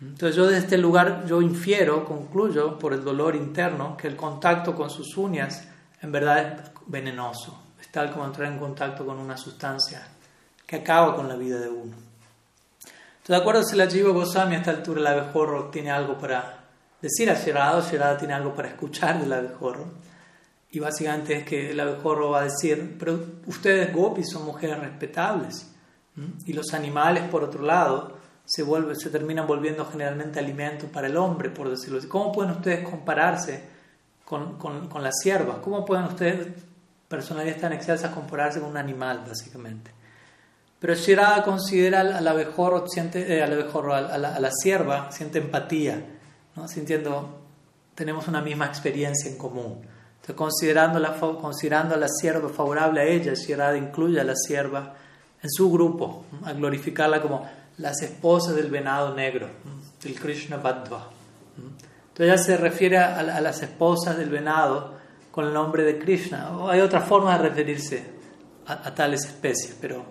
[0.00, 4.74] Entonces yo desde este lugar yo infiero, concluyo por el dolor interno que el contacto
[4.74, 5.68] con sus uñas
[6.00, 10.08] en verdad es venenoso, es tal como entrar en contacto con una sustancia
[10.66, 11.94] que acaba con la vida de uno.
[12.82, 16.61] Entonces, de acuerdo si la Jiva Goswami a esta altura el abejorro tiene algo para
[17.02, 19.86] decir a Sherada, o Sherada tiene algo para escuchar del abejorro.
[20.70, 25.68] Y básicamente es que el abejorro va a decir, pero ustedes gopis son mujeres respetables.
[26.46, 31.16] Y los animales, por otro lado, se, vuelve, se terminan volviendo generalmente alimento para el
[31.16, 32.08] hombre, por decirlo así.
[32.08, 33.62] ¿Cómo pueden ustedes compararse
[34.24, 35.60] con, con, con la sierva?
[35.60, 36.48] ¿Cómo pueden ustedes,
[37.08, 39.90] personalidades tan excelsas, compararse con un animal, básicamente?
[40.78, 45.38] Pero Shirada considera al abejorro, siente, eh, al abejorro, a, la, a la sierva, siente
[45.38, 46.02] empatía,
[46.56, 46.68] ¿no?
[46.68, 47.40] sintiendo,
[47.94, 49.80] tenemos una misma experiencia en común.
[50.14, 54.94] Entonces, considerando, la, considerando a la sierva favorable a ella, Shirada incluye a la sierva
[55.42, 59.48] en su grupo, a glorificarla como las esposas del venado negro,
[60.02, 61.10] del Krishna Badva.
[61.56, 64.94] Entonces ella se refiere a, las esposas del venado
[65.30, 66.56] con el nombre de Krishna.
[66.56, 68.04] O hay otra forma de referirse
[68.66, 70.04] a, tales especies, pero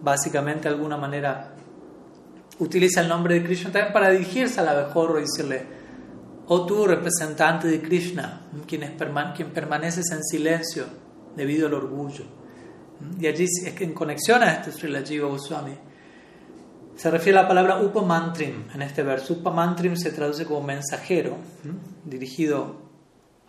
[0.00, 1.52] básicamente de alguna manera
[2.58, 5.77] utiliza el nombre de Krishna también para dirigirse al abejorro y decirle,
[6.48, 8.92] oh tú representante de Krishna, quien, es
[9.36, 10.86] quien permaneces en silencio
[11.36, 12.24] debido al orgullo.
[13.20, 15.76] Y allí, en conexión a esto, Sri Jiva Goswami
[16.98, 19.34] se refiere a la palabra upamantrim en este verso.
[19.34, 21.36] Upamantrim se traduce como mensajero,
[22.04, 22.88] dirigido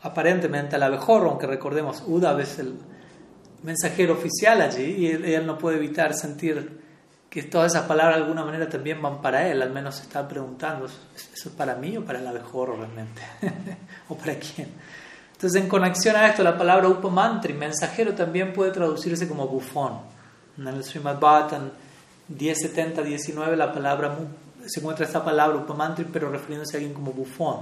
[0.03, 2.75] aparentemente al abejorro, aunque recordemos, Uda es el
[3.63, 6.78] mensajero oficial allí y él, no puede evitar sentir
[7.29, 10.27] que todas esas palabras de alguna manera también van para él, al menos se está
[10.27, 13.21] preguntando, ¿eso es para mí o para el abejorro realmente?
[14.09, 14.69] ¿O para quién?
[15.33, 19.99] Entonces, en conexión a esto, la palabra upamantrim, mensajero, también puede traducirse como bufón.
[20.57, 21.71] En el Srimad Bhattan
[22.35, 24.17] 1070-19 la palabra,
[24.65, 27.61] se encuentra esta palabra upamantri, pero refiriéndose a alguien como bufón.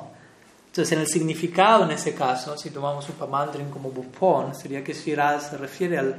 [0.67, 5.39] Entonces, en el significado en ese caso, si tomamos upamantri como bufón, sería que Shirada
[5.39, 6.15] se refiere al,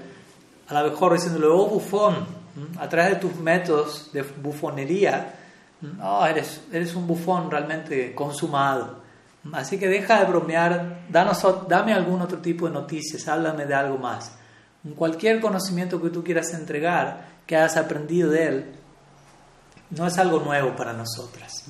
[0.68, 2.26] al abejorro diciéndole, oh bufón,
[2.78, 5.34] a través de tus métodos de bufonería,
[6.02, 8.98] oh, eres, un bufón realmente consumado.
[9.52, 13.98] Así que deja de bromear, danos, dame algún otro tipo de noticias, háblame de algo
[13.98, 14.36] más.
[14.96, 18.66] Cualquier conocimiento que tú quieras entregar, que has aprendido de Él
[19.90, 21.64] no es algo nuevo para nosotras.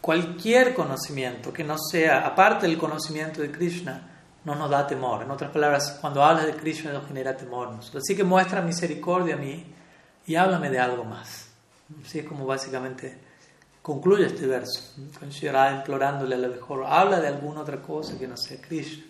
[0.00, 4.08] Cualquier conocimiento que no sea, aparte del conocimiento de Krishna,
[4.44, 5.22] no nos da temor.
[5.22, 7.78] En otras palabras, cuando hablas de Krishna nos genera temor.
[7.96, 9.71] Así que muestra misericordia a mí
[10.26, 11.48] y háblame de algo más.
[12.04, 13.18] Así es como básicamente
[13.82, 14.94] concluye este verso.
[15.18, 19.04] Con Shirada implorándole a lo mejor, habla de alguna otra cosa que no sea Krishna.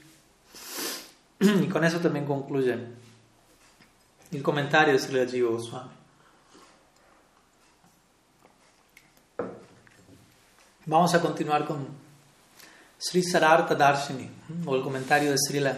[1.41, 2.79] Y con eso también concluye
[4.31, 5.91] el comentario de Sri Jiva Goswami.
[10.87, 11.87] Vamos a continuar con
[12.99, 14.29] Sri Sarartha Darshini,
[14.67, 15.77] o el comentario de Srila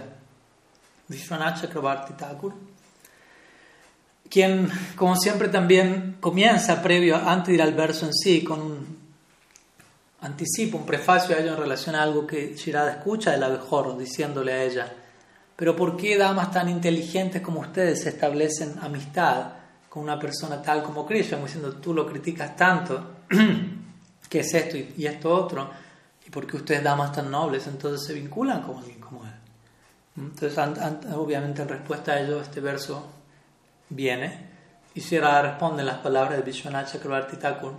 [1.09, 2.55] Vishwanath Chakrabarti Thakur,
[4.35, 8.99] quien, como siempre, también comienza previo, antes de ir al verso en sí, con un
[10.23, 14.53] anticipo, un prefacio a ello en relación a algo que Shirada escucha del abejorro, diciéndole
[14.53, 14.93] a ella,
[15.55, 19.53] pero ¿por qué damas tan inteligentes como ustedes establecen amistad
[19.89, 21.37] con una persona tal como Krishna?
[21.37, 23.19] Como diciendo, tú lo criticas tanto,
[24.29, 25.71] ¿qué es esto y esto otro?
[26.27, 29.31] ¿Y por qué ustedes damas tan nobles entonces se vinculan con alguien como él?
[30.17, 30.59] Entonces,
[31.15, 33.14] obviamente en respuesta a ello, este verso
[33.95, 34.49] viene
[34.95, 37.73] y Sierra responde las palabras de Vishwanath Chakrabarti Thakur.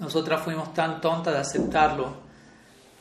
[0.00, 2.14] Nosotras fuimos tan tontas de aceptarlo,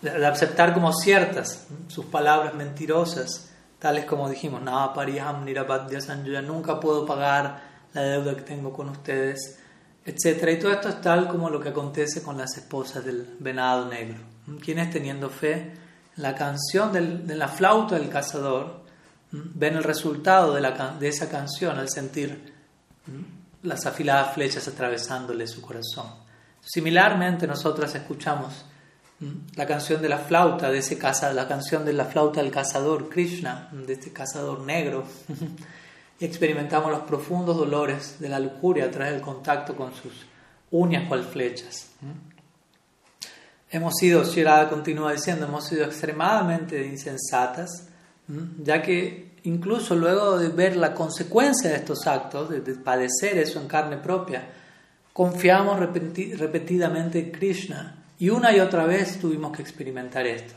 [0.02, 3.52] de aceptar como ciertas sus palabras mentirosas
[3.86, 4.62] tales como dijimos,
[4.96, 7.62] Pariham yo ya nunca puedo pagar
[7.94, 9.60] la deuda que tengo con ustedes,
[10.04, 10.50] etc.
[10.54, 14.24] Y todo esto es tal como lo que acontece con las esposas del venado negro.
[14.64, 15.74] Quienes teniendo fe
[16.18, 18.85] en la canción de la flauta del cazador,
[19.54, 22.54] ven el resultado de, esa canción al sentir
[23.64, 26.08] las afiladas flechas atravesándole su corazón.
[26.62, 28.66] Similarmente, nosotras escuchamos
[29.56, 33.10] la canción de la flauta, de ese caza, la canción de la flauta del cazador
[33.10, 35.06] Krishna, de este cazador negro,
[36.20, 40.26] y experimentamos los profundos dolores de la lujuria a través del contacto con sus
[40.72, 41.88] uñas cual flechas.
[43.70, 47.90] Hemos sido, Shirada continúa diciendo, hemos sido extremadamente insensatas,
[48.64, 53.68] ya que incluso luego de ver la consecuencia de estos actos, de, padecer eso en
[53.68, 54.48] carne propia,
[55.14, 60.56] confiamos repetidamente en Krishna y una y otra vez tuvimos que experimentar esto.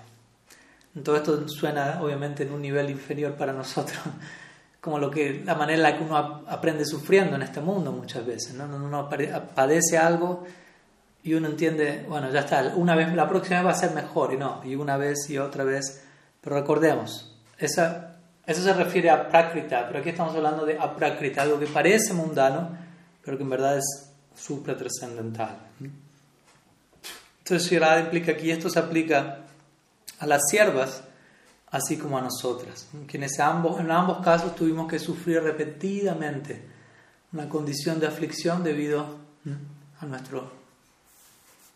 [1.02, 3.98] Todo esto suena obviamente en un nivel inferior para nosotros,
[4.80, 6.16] como lo que, la manera en la que uno
[6.48, 8.54] aprende sufriendo en este mundo muchas veces.
[8.54, 8.64] ¿no?
[8.64, 9.08] Uno
[9.54, 10.44] padece algo
[11.22, 14.32] y uno entiende, bueno, ya está, una vez, la próxima vez va a ser mejor,
[14.32, 16.04] y no, y una vez y otra vez.
[16.40, 17.27] Pero recordemos,
[17.58, 22.14] esa, eso se refiere a prakrita, pero aquí estamos hablando de aprakrita, algo que parece
[22.14, 22.70] mundano,
[23.24, 25.58] pero que en verdad es supratrascendental.
[27.38, 29.40] Entonces, Shirada implica aquí, esto se aplica
[30.20, 31.02] a las siervas,
[31.70, 36.64] así como a nosotras, quienes ambos, en ambos casos tuvimos que sufrir repetidamente
[37.32, 39.18] una condición de aflicción debido
[40.00, 40.50] a nuestro,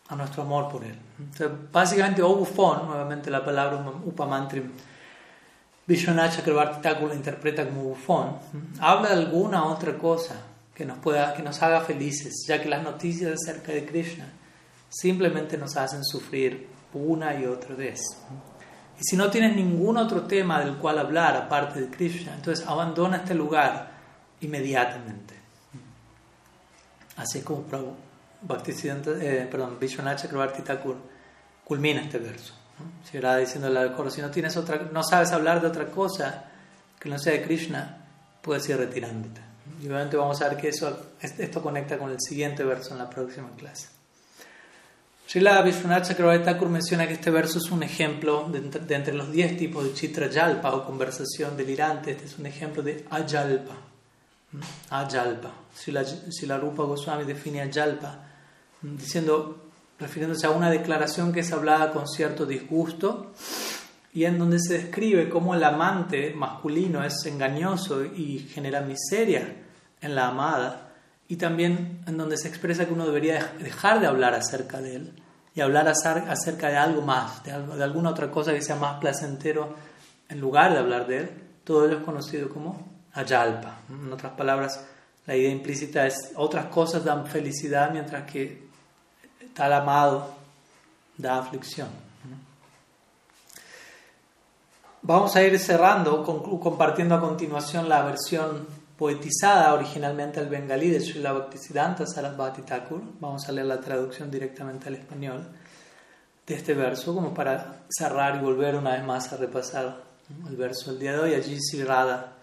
[0.09, 0.97] a nuestro amor por Él.
[1.19, 4.71] Entonces, básicamente, o bufón, nuevamente la palabra upamantrim,
[5.85, 8.37] Vishwanath Chakrabarti interpreta como bufón,
[8.79, 10.35] habla de alguna otra cosa
[10.73, 14.27] que nos, pueda, que nos haga felices, ya que las noticias acerca de Krishna
[14.89, 18.01] simplemente nos hacen sufrir una y otra vez.
[18.99, 23.17] Y si no tienes ningún otro tema del cual hablar aparte de Krishna, entonces abandona
[23.17, 23.91] este lugar
[24.41, 25.33] inmediatamente.
[27.17, 27.65] Así es como
[29.19, 29.49] eh,
[30.15, 30.97] Chakrabarti Thakur
[31.65, 32.62] culmina este verso.
[33.09, 36.45] Si era diciendo al coro, si no, tienes otra, no sabes hablar de otra cosa
[36.99, 38.05] que no sea de Krishna,
[38.41, 39.41] puedes ir retirándote.
[39.81, 43.09] Y obviamente vamos a ver que eso, esto conecta con el siguiente verso en la
[43.09, 43.87] próxima clase.
[45.27, 48.59] Srila Vishwanath Chakravarti Thakur menciona que este verso es un ejemplo de,
[48.93, 52.11] entre los 10 tipos de chitra yalpa o conversación delirante.
[52.11, 53.73] Este es un ejemplo de ajalpa.
[54.51, 54.59] ¿Mm?
[54.89, 55.51] Ajalpa.
[56.43, 58.19] la Rupa Goswami define ajalpa
[58.83, 59.62] diciendo,
[60.03, 63.31] refiriéndose a una declaración que es hablada con cierto disgusto
[64.13, 69.55] y en donde se describe cómo el amante masculino es engañoso y genera miseria
[70.01, 70.91] en la amada
[71.27, 75.13] y también en donde se expresa que uno debería dejar de hablar acerca de él
[75.55, 79.75] y hablar acerca de algo más, de, alguna otra cosa que sea más placentero
[80.27, 81.29] en lugar de hablar de él,
[81.63, 83.79] todo ello es conocido como ayalpa.
[83.89, 84.85] En otras palabras,
[85.25, 88.67] la idea implícita es otras cosas dan felicidad mientras que
[89.53, 90.27] tal amado
[91.17, 91.87] da aflicción.
[95.01, 98.65] Vamos a ir cerrando, compartiendo a continuación la versión
[98.97, 103.01] poetizada originalmente al bengalí de Srila Bhaktisiddhanta Sarasvati Thakur.
[103.19, 105.45] Vamos a leer la traducción directamente al español
[106.47, 110.03] de este verso, como para cerrar y volver una vez más a repasar
[110.47, 111.33] el verso del día de hoy.
[111.33, 112.33] Allí Sri Radha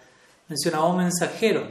[0.48, 1.66] menciona, oh mensajero,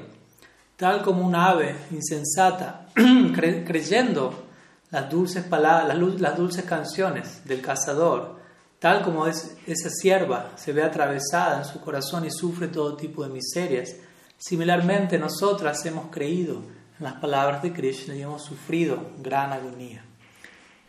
[0.75, 2.87] tal como un ave insensata,
[3.35, 4.48] creyendo
[4.91, 8.37] las dulces palabras, las, dulces canciones del cazador,
[8.79, 13.23] tal como es, esa sierva se ve atravesada en su corazón y sufre todo tipo
[13.23, 13.95] de miserias,
[14.39, 16.61] Similarmente, nosotras hemos creído
[16.97, 20.01] en las palabras de Krishna y hemos sufrido gran agonía.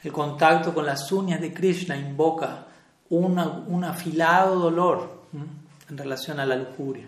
[0.05, 2.67] El contacto con las uñas de Krishna invoca
[3.09, 5.25] un afilado dolor
[5.89, 7.07] en relación a la lujuria.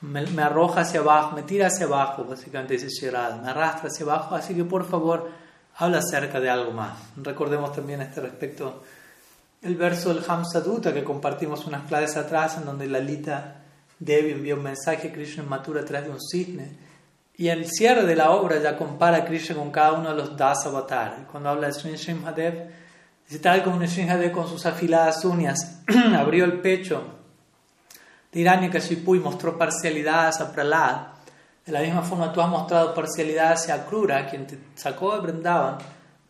[0.00, 4.34] Me, arroja hacia abajo, me tira hacia abajo, básicamente dice Shirada, me arrastra hacia abajo,
[4.34, 5.30] así que por favor
[5.80, 6.92] habla acerca de algo más.
[7.16, 8.82] Recordemos también a este respecto
[9.62, 13.62] el verso del Hamsaduta que compartimos unas clases atrás en donde Lalita
[13.98, 16.76] Devi envía un mensaje a Krishna en Mathura a través de un cisne.
[17.36, 20.36] Y el cierre de la obra ya compara a Krishna con cada uno de los
[20.36, 21.26] das avatar.
[21.30, 22.70] Cuando habla de Sri Srimhadev,
[23.26, 25.80] dice tal como Srimhadev con sus afiladas uñas
[26.14, 27.02] abrió el pecho
[28.32, 31.09] de Hiranyakashipu y mostró parcialidad hacia Pralad.
[31.70, 35.78] De la misma forma tú has mostrado parcialidad hacia Krura, quien te sacó de Brindavan,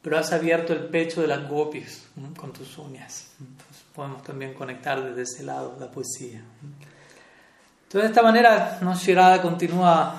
[0.03, 3.32] pero has abierto el pecho de las gopis con tus uñas.
[3.41, 6.43] Entonces podemos también conectar desde ese lado la poesía.
[7.84, 8.95] Entonces, de esta manera, ¿no?
[8.95, 10.14] Shirada continúa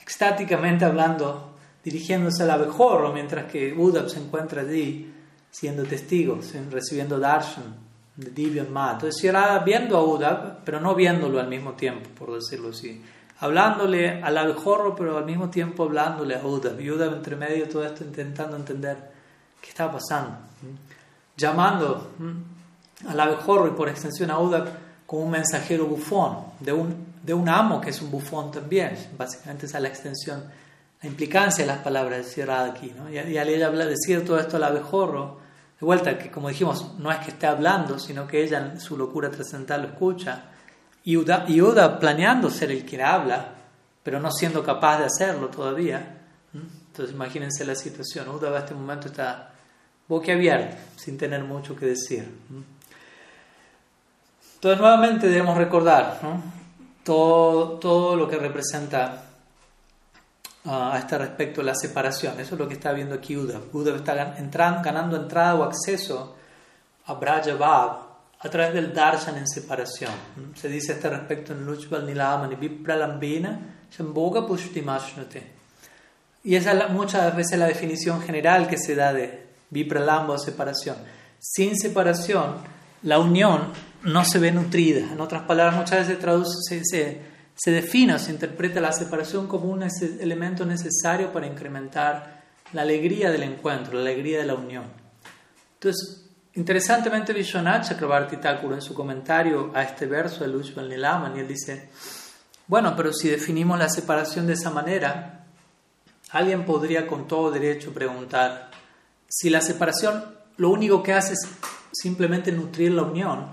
[0.00, 5.12] extáticamente hablando, dirigiéndose al abejorro, mientras que Uddhav se encuentra allí
[5.50, 6.38] siendo testigo,
[6.70, 7.74] recibiendo darshan
[8.14, 8.92] de Divyan Ma.
[8.92, 13.02] Entonces, Shirada viendo a Uddhav, pero no viéndolo al mismo tiempo, por decirlo así.
[13.40, 16.80] Hablándole al abejorro, pero al mismo tiempo hablándole a Uddhav.
[16.80, 18.96] Y Uddhav, entre medio de todo esto, intentando entender
[19.60, 20.36] qué estaba pasando.
[21.36, 22.10] Llamando
[23.08, 24.68] al abejorro y por extensión a Uddhav
[25.06, 28.94] como un mensajero bufón, de un, de un amo que es un bufón también.
[29.16, 30.44] Básicamente esa es la extensión,
[31.00, 32.92] la implicancia de las palabras de aquí.
[32.96, 33.08] ¿no?
[33.08, 35.38] Y, al ella decir todo esto al abejorro,
[35.80, 38.98] De vuelta, que como dijimos, no es que esté hablando, sino que ella en su
[38.98, 40.44] locura trascendental lo escucha.
[41.08, 43.54] Y Uda, planeando ser el que habla,
[44.02, 46.18] pero no siendo capaz de hacerlo todavía.
[46.52, 48.28] Entonces imagínense la situación.
[48.28, 49.52] Uda a este momento está
[50.06, 52.30] boquiabierto, sin tener mucho que decir.
[54.56, 56.20] Entonces nuevamente debemos recordar
[57.02, 59.24] todo, todo lo que representa
[60.66, 62.38] a este respecto la separación.
[62.38, 63.58] Eso es lo que está viendo aquí Uda.
[63.72, 66.36] Uda está entrando, ganando entrada o acceso
[67.06, 68.07] a Brajabhav
[68.40, 70.12] a través del darshan en separación.
[70.54, 73.58] Se dice a este respecto en Luchbal Nilamani Vipralambina
[73.90, 75.58] Shambhoga Pushtimashnute.
[76.44, 80.96] Y esa es muchas veces la definición general que se da de Vipralamba o separación.
[81.38, 82.56] Sin separación,
[83.02, 83.72] la unión
[84.04, 85.12] no se ve nutrida.
[85.12, 89.64] En otras palabras, muchas veces traduce, se se define o se interpreta la separación como
[89.64, 89.82] un
[90.20, 94.84] elemento necesario para incrementar la alegría del encuentro, la alegría de la unión.
[95.74, 101.40] Entonces, interesantemente, Vishwanath Chakrabarti Thakur en su comentario a este verso de Lushval Nilaman, y
[101.40, 101.90] él dice,
[102.66, 105.46] bueno, pero si definimos la separación de esa manera,
[106.30, 108.70] alguien podría con todo derecho preguntar,
[109.28, 110.24] si la separación
[110.56, 111.48] lo único que hace es
[111.92, 113.46] simplemente nutrir la unión,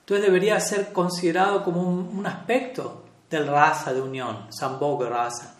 [0.00, 5.54] entonces debería ser considerado como un, un aspecto del raza de unión, Sambhoga raza.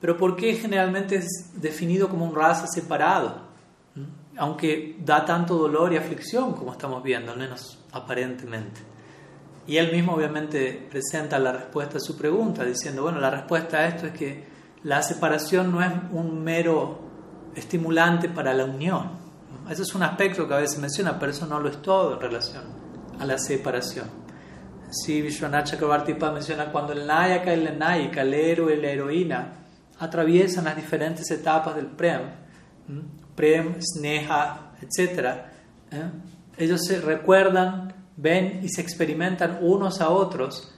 [0.00, 3.53] Pero ¿por qué generalmente es definido como un raza separado?
[4.36, 8.80] Aunque da tanto dolor y aflicción, como estamos viendo, al menos aparentemente.
[9.66, 13.86] Y él mismo obviamente presenta la respuesta a su pregunta, diciendo, bueno, la respuesta a
[13.86, 14.44] esto es que
[14.82, 17.00] la separación no es un mero
[17.54, 19.10] estimulante para la unión.
[19.70, 22.20] Ese es un aspecto que a veces menciona, pero eso no lo es todo en
[22.20, 22.64] relación
[23.18, 24.06] a la separación.
[24.90, 29.52] Sí, Vishwanath Chakrabarti menciona cuando el Nayaka y la Nayika, el héroe y la heroína,
[29.98, 32.22] atraviesan las diferentes etapas del Prem,
[33.34, 35.18] Prem, Sneha, etc.,
[35.90, 36.10] ¿eh?
[36.56, 40.72] ellos se recuerdan, ven y se experimentan unos a otros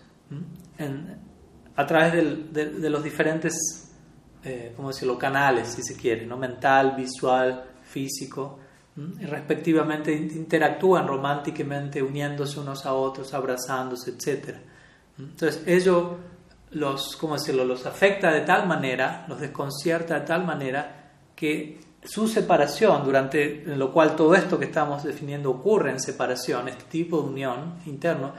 [1.76, 3.92] a través de, los diferentes,
[4.42, 6.36] eh, ¿cómo decirlo?, canales, si se quiere, ¿no?
[6.36, 8.58] mental, visual, físico
[8.96, 14.56] respectivamente interactúan románticamente, uniéndose unos a otros, abrazándose, etc.
[15.18, 16.16] Entonces, ello
[16.70, 22.28] los, ¿cómo decirlo?, los afecta de tal manera, los desconcierta de tal manera que su
[22.28, 27.28] separación, durante lo cual todo esto que estamos definiendo ocurre en separación, este tipo de
[27.28, 28.32] unión interno,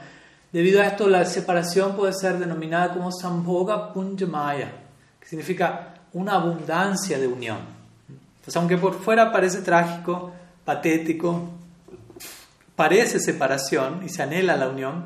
[0.50, 4.72] debido a esto la separación puede ser denominada como Sambhoga Punjamaya,
[5.20, 7.58] que significa una abundancia de unión.
[8.08, 10.32] Entonces, aunque por fuera parece trágico,
[10.64, 11.50] patético,
[12.74, 15.04] parece separación y se anhela la unión,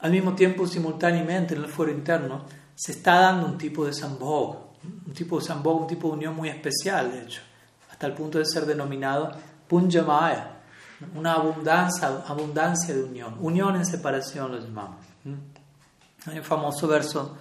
[0.00, 2.44] al mismo tiempo, simultáneamente en el fuero interno,
[2.74, 4.72] se está dando un tipo de sambhog,
[5.06, 7.40] un tipo de sambhog, un tipo de unión muy especial, de hecho,
[8.02, 9.30] hasta el punto de ser denominado
[9.68, 10.58] punjamaya,
[11.14, 15.06] una abundancia, abundancia de unión, unión en separación lo llamamos.
[16.26, 17.36] Hay un famoso verso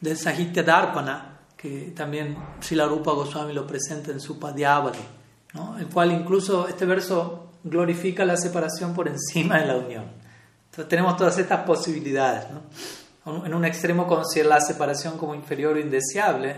[0.00, 4.98] de Sahitya Darpana, que también Srila Rupa Goswami lo presenta en su Padyavali
[5.78, 10.06] el cual incluso este verso glorifica la separación por encima de la unión.
[10.70, 12.46] Entonces tenemos todas estas posibilidades.
[13.26, 16.56] En un extremo considerar la separación como inferior o indeseable,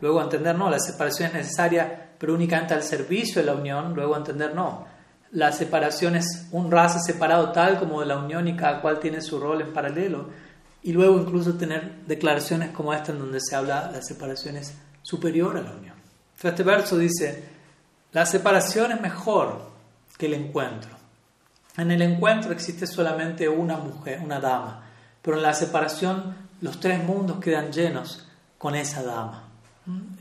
[0.00, 4.16] luego entender, no, la separación es necesaria, pero únicamente al servicio de la unión, luego
[4.16, 4.86] entender, no,
[5.32, 9.20] la separación es un raza separado tal como de la unión y cada cual tiene
[9.20, 10.28] su rol en paralelo,
[10.82, 15.56] y luego incluso tener declaraciones como esta en donde se habla la separación es superior
[15.56, 15.96] a la unión.
[16.36, 17.44] Entonces este verso dice,
[18.12, 19.70] la separación es mejor
[20.16, 20.90] que el encuentro.
[21.76, 24.84] En el encuentro existe solamente una mujer, una dama,
[25.20, 29.45] pero en la separación los tres mundos quedan llenos con esa dama.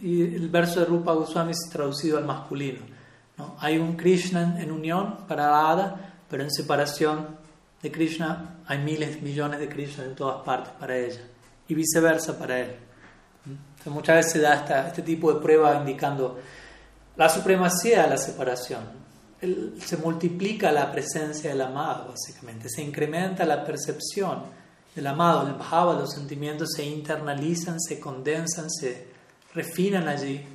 [0.02, 2.82] Y el verso de Rupa Goswami es traducido al masculino.
[3.38, 3.56] ¿no?
[3.60, 7.28] Hay un Krishna en unión para Ada, pero en separación
[7.82, 11.22] de Krishna hay miles, millones de Krishna en todas partes para ella.
[11.68, 12.76] Y viceversa para él.
[13.86, 16.40] muchas veces se da este tipo de prueba indicando
[17.16, 18.84] la supremacía de la separación.
[19.80, 22.70] se multiplica la presencia del amado, básicamente.
[22.70, 24.44] Se incrementa la percepción
[24.96, 29.15] del amado, el bhava, los sentimientos se internalizan, se condensan, se
[29.56, 30.46] refinan allí.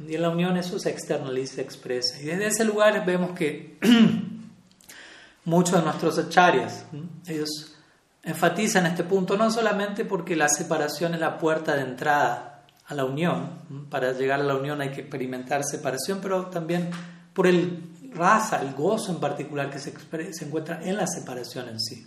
[0.00, 2.20] Y en la unión eso se externaliza, se expresa.
[2.20, 3.78] Y desde ese lugar vemos que
[5.44, 6.86] muchos de nuestros acharyas,
[7.26, 7.74] ellos
[8.22, 13.04] enfatizan este punto no solamente porque la separación es la puerta de entrada a la
[13.04, 13.50] unión.
[13.90, 16.90] Para llegar a la unión hay que experimentar separación, pero también
[17.32, 17.82] por el
[18.12, 19.92] raza, el gozo en particular que se,
[20.32, 22.06] se encuentra en la separación en sí.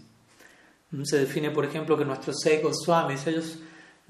[1.03, 3.59] Se define, por ejemplo, que nuestros secos swamis, ellos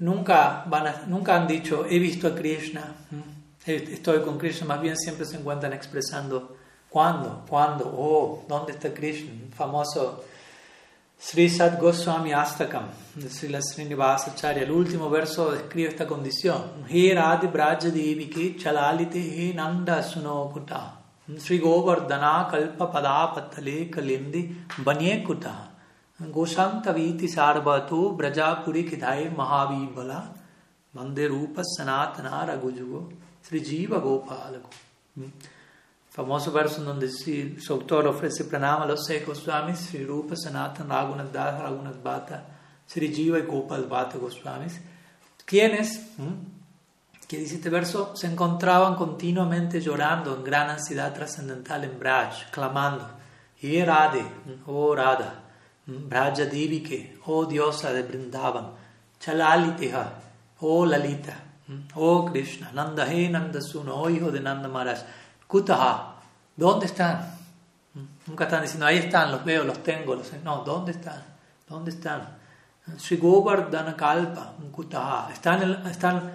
[0.02, 2.94] nunca, van nunca han dicho, he visto a Krishna,
[3.66, 6.56] estoy con Krishna, más bien siempre se encuentran expresando
[6.92, 7.42] ¿Cuándo?
[7.48, 7.86] ¿Cuándo?
[7.86, 9.32] Oh, ¿dónde está Krishna?
[9.56, 10.22] Famoso
[11.18, 12.84] Sri Sat Goswami Astakam
[13.14, 14.64] de Srila Srinivasacharya.
[14.64, 16.84] El último verso describe esta condición.
[16.90, 20.98] He Radhi Braja Deviki Chalalite He Nanda Sunokuta.
[21.38, 25.71] Sri Govardhana Kalpa Padapatale Kalindi Banye Kuta.
[26.30, 30.32] Goshantaviti Sarvatu Brajapuri Kidai Mahavibala
[30.94, 34.68] Mande Rupa Sanatana Ragujugo Sri Jiva Gopalago.
[36.14, 41.32] Famoso verso donde su autor ofrece pranama a los seis Goswamis, Sri Rupa, Sanatan, Raghunath
[41.32, 42.44] Das, Raghunath Bhatta,
[42.86, 44.78] Sri Jiva y Gopal Bhatta Goswamis,
[45.46, 46.10] quienes,
[47.26, 53.08] que dice este verso, se encontraban continuamente llorando en gran ansiedad trascendental en Braj, clamando,
[53.62, 54.26] Radhe,
[54.66, 55.51] oh Radha,
[55.86, 58.72] Braja Divike, oh diosa de Brindavan,
[59.18, 60.12] Chalaliteha,
[60.60, 61.34] oh Lalita,
[61.96, 65.00] oh Krishna, Nandahe Nandasuno, oh hijo de Nanda Maharaj,
[65.48, 66.16] Kutaha,
[66.56, 67.42] ¿dónde están?
[68.26, 71.22] Nunca están diciendo, ahí están, los veo, los tengo, los No, ¿dónde están?
[71.68, 72.36] ¿Dónde están?
[72.96, 75.30] Sri Govardhana Kalpa, Kutaha.
[75.32, 76.30] Están, en, están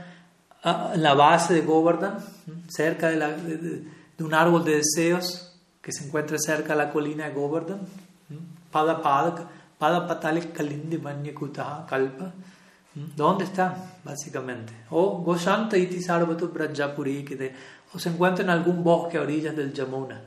[0.64, 2.18] en la base de Govardhan,
[2.68, 3.84] cerca de, la, de,
[4.20, 7.80] un árbol de deseos que se encuentra cerca de la colina de Govardhan.
[8.78, 9.50] Pada Pada,
[9.80, 11.02] Pada Patalik Kalindi
[11.90, 12.32] Kalpa.
[12.94, 13.74] ¿Dónde están?
[14.04, 14.74] Básicamente.
[14.92, 17.56] O Goshanta Iti Sarvatu Brajapuri, que
[17.98, 20.22] se encuentran en algún bosque a orillas del Yamuna.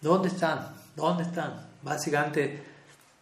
[0.00, 0.74] ¿Dónde están?
[0.96, 1.68] ¿Dónde están?
[1.82, 2.62] Básicamente,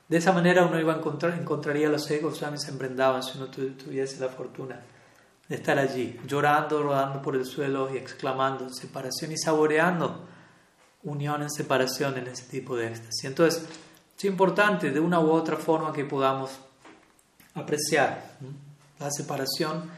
[0.08, 3.48] de esa manera uno iba a encontrar, encontraría a los egos se emprendaban si uno
[3.48, 4.80] tuviese la fortuna
[5.48, 10.24] de estar allí, llorando, rodando por el suelo y exclamando separación y saboreando
[11.04, 13.24] unión en separación en ese tipo de éxtasis.
[13.24, 13.64] Entonces,
[14.22, 16.52] es importante de una u otra forma que podamos
[17.56, 18.22] apreciar
[19.00, 19.90] la separación,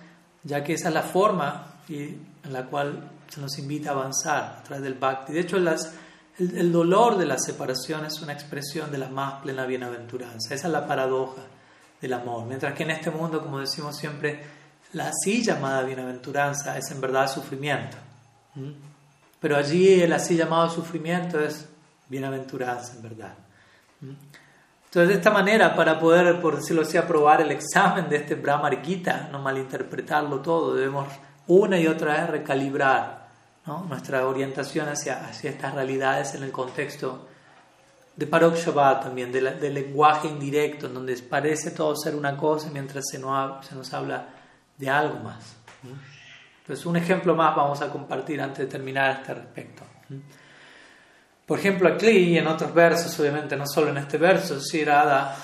[0.43, 4.63] ya que esa es la forma en la cual se nos invita a avanzar a
[4.63, 5.35] través del bhakti.
[5.35, 5.93] De hecho, las,
[6.39, 10.55] el, dolor de la separación es una expresión de la más plena bienaventuranza.
[10.55, 11.43] Esa es la paradoja
[12.01, 12.47] del amor.
[12.47, 14.43] Mientras que en este mundo, como decimos siempre,
[14.95, 17.99] la así llamada bienaventuranza es en verdad sufrimiento.
[19.39, 21.69] Pero allí el así llamado sufrimiento es
[22.09, 23.44] bienaventuranza en verdad.
[24.95, 28.71] Entonces, de esta manera, para poder, por decirlo así, aprobar el examen de este Brahma
[28.83, 31.09] Gita, no malinterpretarlo todo, debemos
[31.49, 33.29] una y otra vez recalibrar
[33.89, 37.27] nuestra orientación hacia, hacia estas realidades en el contexto
[38.17, 43.05] de Parok Shabbat también, del lenguaje indirecto, en donde parece todo ser una cosa mientras
[43.11, 44.29] se nos, se nos habla
[44.77, 45.57] de algo más.
[46.61, 49.83] Entonces, un ejemplo más vamos a compartir antes de terminar este respecto.
[51.47, 55.37] Por ejemplo, aquí y en otros versos, obviamente, no solo en este verso, Shirada,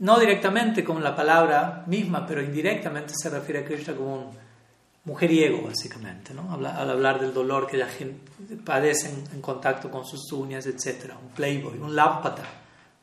[0.00, 4.30] no directamente con la palabra misma, pero indirectamente se refiere a Krishna como un
[5.04, 6.52] mujeriego, básicamente, ¿no?
[6.52, 11.14] al hablar del dolor que la gente padece en, contacto con sus uñas, etc.
[11.20, 12.42] Un playboy, un lámpata.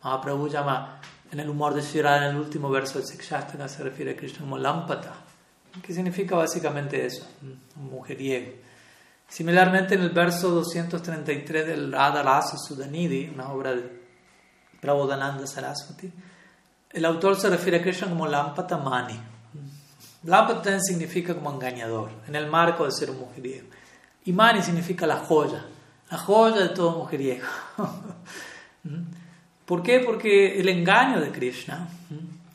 [0.03, 4.11] Mahaprabhu llama en el humor de Shirada, en el último verso del Sikshastaka, se refiere
[4.11, 5.13] a Krishna como lámpata,
[5.81, 8.68] que significa básicamente eso, un mujeriego.
[9.29, 13.99] Similarmente, en el verso 233 del Radha Rasa Sudanidi, una obra de
[14.81, 16.11] Prabodhananda Saraswati,
[16.91, 19.19] el autor se refiere a Krishna como lámpata mani
[20.23, 23.67] Lampatan significa como engañador, en el marco de ser un mujeriego.
[24.25, 25.65] Y Mani significa la joya,
[26.11, 27.47] la joya de todo mujeriego.
[29.65, 30.01] ¿Por qué?
[30.01, 31.87] Porque el engaño de Krishna,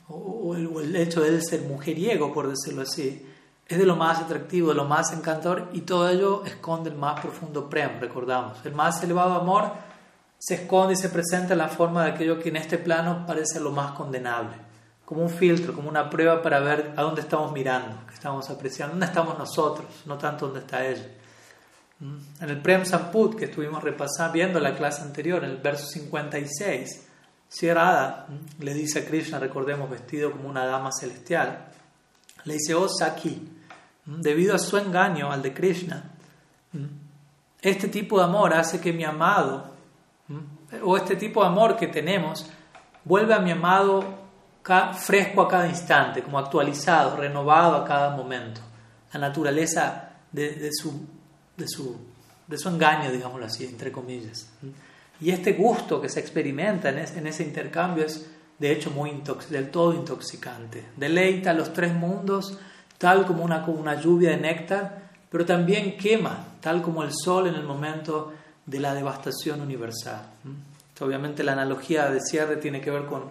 [0.08, 3.24] o el hecho de él ser mujeriego, por decirlo así,
[3.66, 7.20] es de lo más atractivo, de lo más encantador, y todo ello esconde el más
[7.20, 8.64] profundo prem, recordamos.
[8.64, 9.72] El más elevado amor
[10.38, 13.60] se esconde y se presenta en la forma de aquello que en este plano parece
[13.60, 14.64] lo más condenable
[15.04, 18.92] como un filtro, como una prueba para ver a dónde estamos mirando, qué estamos apreciando,
[18.92, 21.06] dónde estamos nosotros, no tanto dónde está ella.
[22.00, 22.16] ¿Mm?
[22.40, 27.08] En el Prem Samput que estuvimos repasando, viendo la clase anterior, en el verso 56,
[27.48, 28.62] Sierra ¿Mm?
[28.62, 31.66] le dice a Krishna, recordemos, vestido como una dama celestial,
[32.44, 33.50] le dice, oh Saki,
[34.06, 34.20] ¿Mm?
[34.20, 36.10] debido a su engaño al de Krishna,
[37.60, 39.72] este tipo de amor hace que mi amado,
[40.82, 42.46] o este tipo de amor que tenemos,
[43.04, 44.24] vuelve a mi amado
[44.98, 48.60] fresco a cada instante, como actualizado, renovado a cada momento.
[49.12, 51.06] La naturaleza de, su,
[51.56, 51.96] de, su,
[52.46, 54.50] de su engaño, digámoslo así, entre comillas.
[55.20, 58.28] Y este gusto que se experimenta en, en ese intercambio es,
[58.64, 60.82] de hecho, muy del todo intoxicante.
[60.96, 62.58] Deleita los tres mundos,
[62.96, 67.46] tal como una, como una lluvia de néctar, pero también quema, tal como el sol
[67.46, 68.32] en el momento
[68.64, 70.22] de la devastación universal.
[70.98, 73.24] Obviamente la analogía de cierre tiene que ver con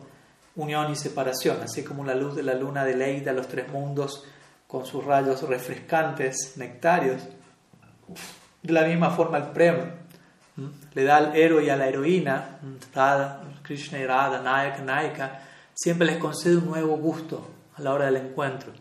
[0.56, 4.26] unión y separación, así como la luz de la luna deleita los tres mundos
[4.68, 7.24] con sus rayos refrescantes, nectarios.
[8.62, 9.94] De la misma forma el prem
[10.94, 12.60] le da al héroe y a la heroína,
[13.64, 15.42] Krishna y Radha, Nayaka, Nayaka,
[15.74, 18.72] siempre les concede un nuevo gusto a la hora del encuentro.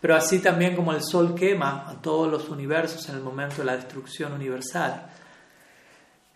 [0.00, 3.64] Pero así también como el sol quema a todos los universos en el momento de
[3.64, 5.06] la destrucción universal,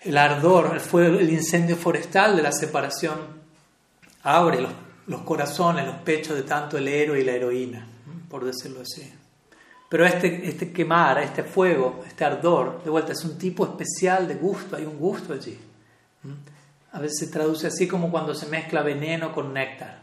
[0.00, 3.18] el ardor, el fuego, el incendio forestal de la separación
[4.22, 4.72] abre los,
[5.06, 7.86] los corazones, los pechos de tanto el héroe y la heroína,
[8.28, 9.12] por decirlo así.
[9.88, 14.34] Pero este, este quemar, este fuego, este ardor, de vuelta, es un tipo especial de
[14.34, 15.58] gusto, hay un gusto allí.
[16.97, 19.99] A veces se traduce así como cuando se mezcla veneno con néctar.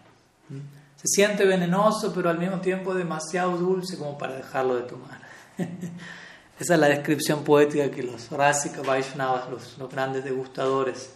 [0.95, 5.19] Se siente venenoso, pero al mismo tiempo demasiado dulce como para dejarlo de tomar.
[6.59, 11.15] Esa es la descripción poética que los Rasika Vaishnavas, los, grandes degustadores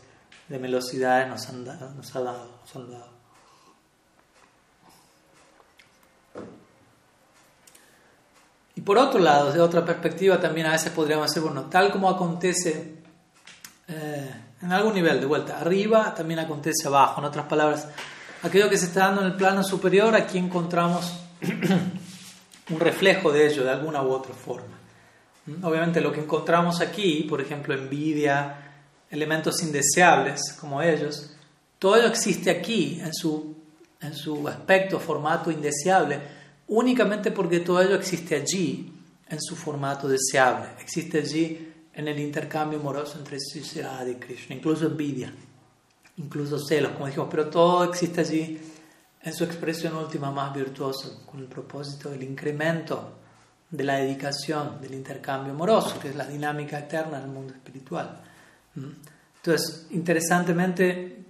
[0.50, 3.10] de velocidades, nos han, dado, nos, ha dado, nos han dado.
[8.74, 12.10] Y por otro lado, de otra perspectiva, también a veces podríamos decir, bueno, tal como
[12.10, 12.96] acontece
[13.88, 17.22] eh, en algún nivel, de vuelta, arriba también acontece abajo.
[17.22, 17.88] En otras palabras,
[18.42, 21.20] aquello que se está dando en el plano superior, aquí encontramos
[22.70, 24.76] un reflejo de ello de alguna u otra forma.
[25.64, 28.68] Obviamente lo que encontramos aquí, por ejemplo, envidia,
[29.10, 31.32] elementos indeseables como ellos,
[31.80, 33.56] todo ello existe aquí en su,
[34.02, 36.20] en su aspecto, formato indeseable,
[36.68, 38.92] únicamente porque todo ello existe allí
[39.30, 44.86] en su formato deseable, existe allí en el intercambio amoroso entre Sri y Krishna, incluso
[44.86, 45.34] envidia,
[46.18, 48.62] incluso celos, como dijimos, pero todo existe allí
[49.24, 53.14] en su expresión última más virtuosa, con el propósito del incremento
[53.72, 58.22] de la dedicación, del intercambio amoroso, que es la dinámica eterna del mundo espiritual.
[58.76, 58.86] ¿Mm?
[59.38, 61.26] Entonces, interesantemente,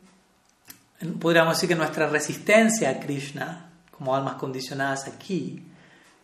[1.18, 5.64] podríamos decir que nuestra resistencia a Krishna, como almas condicionadas aquí,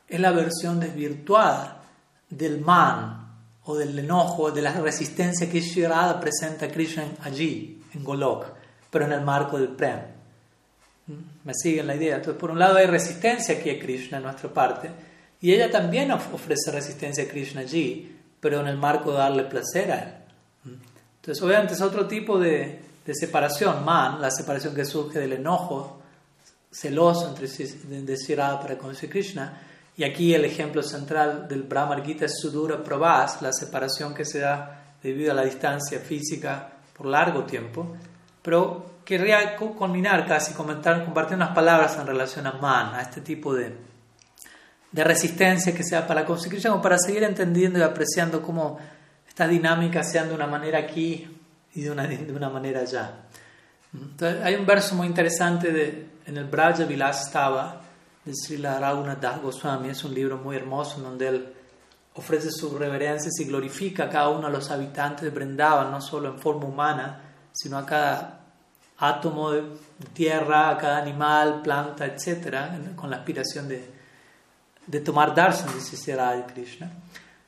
[0.06, 1.82] es la versión desvirtuada
[2.30, 3.23] del man
[3.66, 8.46] o del enojo, de la resistencia que Shirada presenta a Krishna allí, en Golok,
[8.90, 10.00] pero en el marco del Prem.
[11.08, 11.14] ¿Mm?
[11.46, 12.16] ¿Me siguen la idea?
[12.16, 14.90] Entonces, por un lado hay resistencia aquí a Krishna en nuestra parte,
[15.42, 19.92] y ella también ofrece resistencia a Krishna allí, pero en el marco de darle placer
[19.92, 20.14] a él.
[21.18, 26.04] Entonces, obviamente es otro tipo de, de separación, man, la separación que surge del enojo
[26.74, 29.62] celoso entre de Sirada para con Krishna.
[29.96, 34.40] Y aquí el ejemplo central del Brahma Gita es Sudura Prabhas, la separación que se
[34.40, 37.96] da debido a la distancia física por largo tiempo.
[38.42, 43.54] Pero querría culminar casi, comentar, compartir unas palabras en relación a man, a este tipo
[43.54, 43.76] de,
[44.92, 48.80] de resistencia que sea para conseguir, como para seguir entendiendo y apreciando cómo
[49.28, 51.28] estas dinámicas sean de una manera aquí
[51.76, 53.12] y de una, de una manera allá.
[53.94, 57.83] Entonces, hay un verso muy interesante de, en el Braja Vilastava
[58.26, 61.54] de Srila Raghunath Goswami, es un libro muy hermoso en donde él
[62.16, 66.30] ofrece sus reverencias y glorifica a cada uno de los habitantes de Brindavan, no solo
[66.30, 67.22] en forma humana,
[67.52, 68.40] sino a cada
[68.98, 69.64] átomo de
[70.14, 73.90] tierra, a cada animal, planta, etc., con la aspiración de,
[74.86, 76.92] de tomar darshan, dice de Krishna.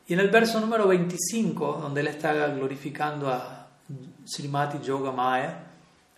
[0.08, 3.68] Y en el verso número 25, donde él está glorificando a
[4.26, 5.60] Srimati Yoga Maya,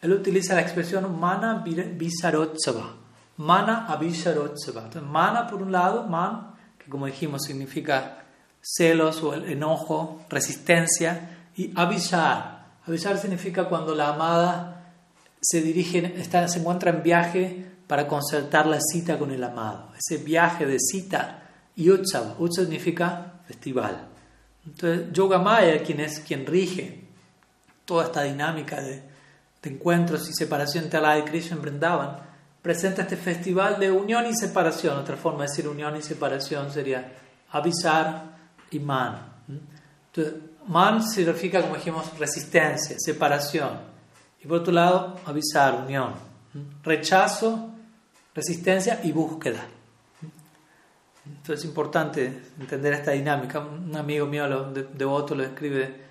[0.01, 3.06] él utiliza la expresión mana visarotsava.
[3.37, 4.85] Mana abhisarotsava.
[4.85, 8.23] Entonces, mana por un lado, man, que como dijimos significa
[8.61, 12.65] celos o el enojo, resistencia, y avisar.
[12.85, 14.93] Avisar significa cuando la amada
[15.41, 19.91] se dirige, está, se encuentra en viaje para concertar la cita con el amado.
[19.97, 21.43] Ese viaje de cita
[21.75, 22.35] y Utsava.
[22.37, 24.07] Utsava significa festival.
[24.65, 27.05] Entonces, Yoga Maya, quien es quien rige
[27.85, 29.01] toda esta dinámica de,
[29.61, 32.26] de encuentros y separación entre Allah y Krishna en Vrindavan,
[32.67, 34.97] presenta este festival de unión y separación.
[34.97, 37.13] Otra forma de decir unión y separación sería
[37.51, 38.35] avisar
[38.69, 39.21] y man.
[40.67, 43.69] Man significa, como dijimos, resistencia, separación.
[44.43, 46.11] Y por otro lado, avisar, unión.
[46.83, 47.71] Rechazo
[48.35, 49.63] resistencia y búsqueda.
[51.25, 53.61] Entonces es importante entender esta dinámica.
[53.61, 56.01] Un amigo mío, devoto, lo describe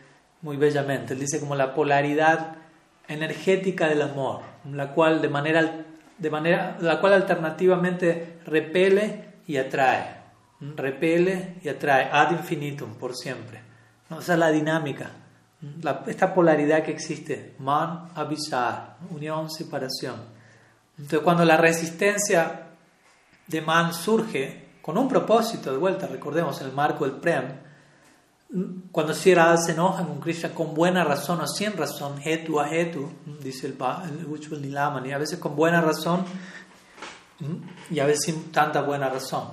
[0.41, 1.13] muy bellamente.
[1.13, 2.57] Él dice como la polaridad
[3.09, 4.41] energética del amor,
[4.73, 5.85] la cual de manera,
[6.19, 10.17] de manera, la cual alternativamente repele y atrae,
[10.77, 13.61] repele y atrae ad infinitum por siempre.
[14.09, 14.21] ¿No?
[14.21, 15.11] Esa es la dinámica,
[16.07, 20.17] esta polaridad que existe, man, avisar, unión, separación.
[20.97, 22.69] Entonces, cuando la resistencia
[23.47, 27.66] de man surge con un propósito, de vuelta, recordemos el marco del Prem,
[28.93, 33.11] cuando Sierra se enoja con Krishna con buena razón o sin razón, hetu a hetu,
[33.41, 36.25] dice el, el Nilaman, y a veces con buena razón
[37.91, 39.49] y a veces sin tanta buena razón.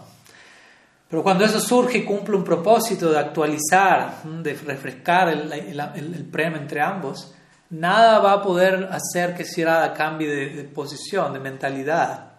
[1.10, 6.26] Pero cuando eso surge y cumple un propósito de actualizar, de refrescar el, el, el,
[6.26, 7.36] prem entre ambos,
[7.70, 12.33] nada va a poder hacer que Shirada cambie de, de, posición, de mentalidad,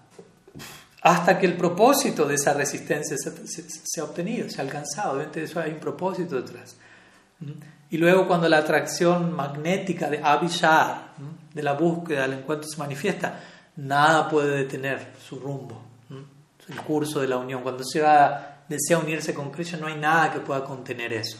[1.04, 5.12] hasta que el propósito de esa resistencia se, ha obtenido, se ha alcanzado.
[5.12, 6.76] Obviamente eso hay un propósito detrás.
[7.90, 11.12] Y luego cuando la atracción magnética de Abhishar,
[11.52, 13.38] de la búsqueda del encuentro se manifiesta,
[13.76, 15.82] nada puede detener su rumbo,
[16.68, 17.62] el curso de la unión.
[17.62, 21.36] Cuando Shirada desea unirse con Krishna, no hay nada que pueda contener eso.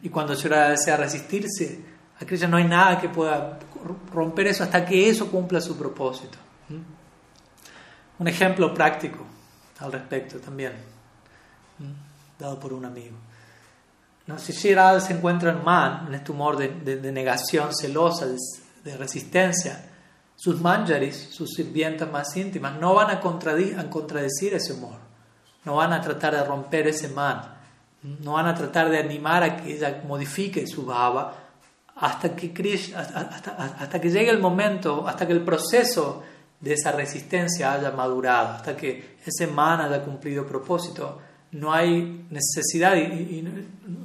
[0.00, 1.80] Y cuando Shura desea resistirse
[2.20, 3.58] a Krishna, no hay nada que pueda
[4.12, 6.38] romper eso hasta que eso cumpla su propósito.
[8.24, 9.18] Un ejemplo práctico
[9.80, 10.72] al respecto también,
[12.38, 13.16] dado por un amigo.
[14.26, 14.38] ¿No?
[14.38, 18.24] Si Shirada se encuentra en man, en este humor de, negación celosa,
[18.82, 19.90] de, resistencia,
[20.34, 23.20] sus manjaris, sus sirvientas más íntimas, no van a, a
[23.90, 25.04] contradecir ese humor
[25.66, 27.42] no van a tratar de romper ese man,
[28.20, 31.34] no van a tratar de animar a que ella modifique su baba
[31.96, 32.52] hasta que,
[32.96, 36.22] hasta, que llegue el momento, hasta que el proceso
[36.64, 41.20] de esa resistencia haya madurado, hasta que ese man haya cumplido propósito.
[41.52, 43.44] No hay necesidad y,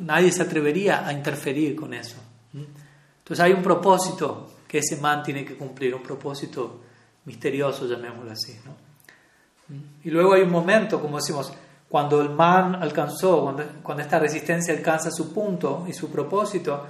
[0.01, 2.18] nadie se atrevería a interferir con eso.
[2.53, 6.82] Entonces hay un propósito que ese man tiene que cumplir, un propósito
[7.26, 8.60] misterioso, llamémoslo así.
[8.66, 9.76] ¿no?
[10.03, 11.51] Y luego hay un momento, como decimos,
[11.88, 16.86] cuando el man alcanzó, cuando, cuando esta resistencia alcanza su punto y su propósito,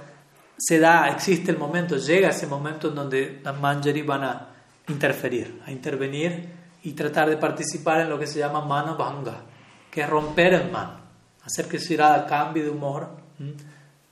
[0.58, 4.49] se da, existe el momento, llega ese momento en donde las manjari van a
[4.90, 6.48] interferir, a intervenir
[6.82, 9.42] y tratar de participar en lo que se llama mano bhanga,
[9.90, 11.00] que es romper el man,
[11.44, 13.08] hacer que Shirada cambie de humor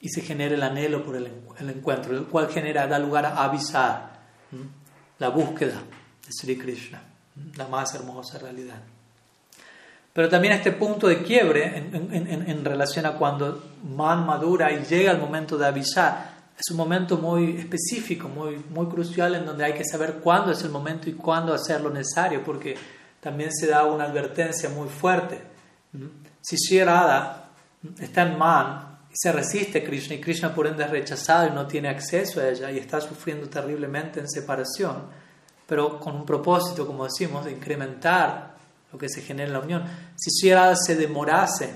[0.00, 4.18] y se genere el anhelo por el, encuentro, el cual genera, da lugar a avisar
[5.18, 5.80] la búsqueda
[6.26, 7.02] de Sri Krishna
[7.56, 8.80] la más hermosa realidad.
[10.12, 15.18] Pero también este punto de quiebre en, relación a cuando man madura y llega el
[15.18, 19.84] momento de avisar, es un momento muy específico, muy, muy crucial en donde hay que
[19.84, 22.76] saber cuándo es el momento y cuándo hacer lo necesario, porque
[23.20, 25.40] también se da una advertencia muy fuerte.
[26.40, 27.50] Si Shirada
[28.00, 31.52] está en man y se resiste a Krishna y Krishna por ende es rechazado y
[31.52, 35.04] no tiene acceso a ella y está sufriendo terriblemente en separación,
[35.64, 38.56] pero con un propósito, como decimos, de incrementar
[38.92, 39.84] lo que se genera en la unión.
[40.16, 41.72] Si Shirada se demorase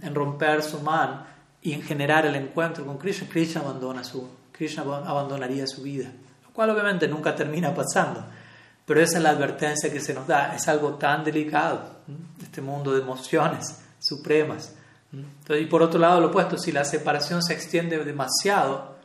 [0.00, 1.33] en romper su man
[1.64, 6.12] y en generar el encuentro con Krishna, Krishna, abandona su, Krishna abandonaría su vida,
[6.44, 8.22] lo cual obviamente nunca termina pasando.
[8.84, 12.00] Pero esa es la advertencia que se nos da, es algo tan delicado,
[12.42, 14.74] este mundo de emociones supremas.
[15.48, 18.98] y por otro lado, lo opuesto, si la separación se extiende demasiado,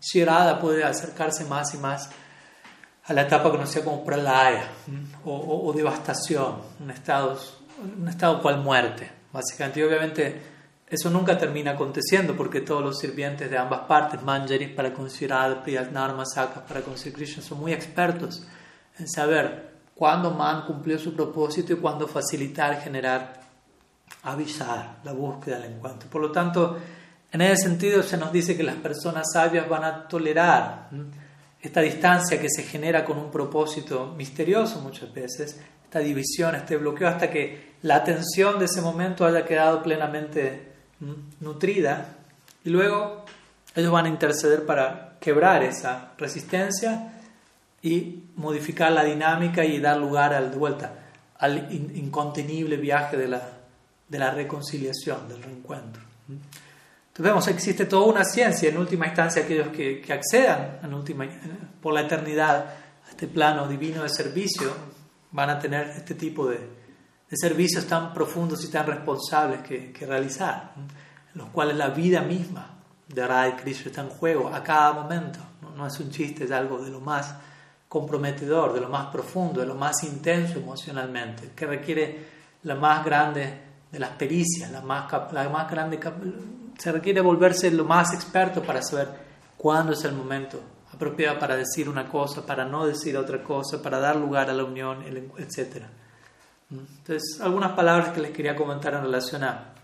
[0.00, 2.10] Shirada puede acercarse más y más
[3.06, 4.68] a la etapa conocida como pralaya
[5.24, 7.40] o, o, devastación, un estado,
[7.98, 9.80] un estado cual muerte, básicamente.
[9.80, 10.51] Y obviamente
[10.92, 16.14] eso nunca termina aconteciendo porque todos los sirvientes de ambas partes, manjaris para considerar Priyatnar,
[16.14, 18.46] Masakas para conseguir Krishna, son muy expertos
[18.98, 23.40] en saber cuándo man cumplió su propósito y cuándo facilitar, generar,
[24.24, 26.10] avisar la búsqueda del encuentro.
[26.10, 26.76] Por lo tanto,
[27.32, 30.90] en ese sentido se nos dice que las personas sabias van a tolerar
[31.58, 37.08] esta distancia que se genera con un propósito misterioso muchas veces, esta división, este bloqueo,
[37.08, 40.71] hasta que la atención de ese momento haya quedado plenamente
[41.40, 42.16] nutrida.
[42.64, 43.24] Y luego
[43.74, 47.12] ellos van a interceder para quebrar esa resistencia
[47.82, 50.92] y modificar la dinámica y dar lugar al, de vuelta
[51.38, 53.42] al incontenible viaje de la,
[54.08, 56.02] de la reconciliación, del reencuentro.
[56.28, 61.26] Entonces vemos, existe toda una ciencia, en última instancia aquellos que, que accedan en última,
[61.82, 62.66] por la eternidad
[63.06, 64.70] a este plano divino de servicio
[65.32, 66.60] van a tener este tipo de,
[67.32, 72.20] de servicios tan profundos y tan responsables que, que realizar, en los cuales la vida
[72.20, 72.74] misma
[73.08, 75.38] de Radha Krishna está en juego a cada momento.
[75.62, 75.70] ¿no?
[75.70, 77.34] no es un chiste, es algo de lo más
[77.88, 82.26] comprometedor, de lo más profundo, de lo más intenso emocionalmente, que requiere
[82.64, 83.60] la más grande
[83.90, 85.98] de las pericias, la más, la más grande
[86.76, 89.08] se requiere volverse lo más experto para saber
[89.56, 90.60] cuándo es el momento
[90.92, 94.64] apropiado para decir una cosa, para no decir otra cosa, para dar lugar a la
[94.64, 95.02] unión,
[95.38, 95.86] etc.
[96.72, 99.74] Entonces, algunas palabras que les quería comentar en relación a,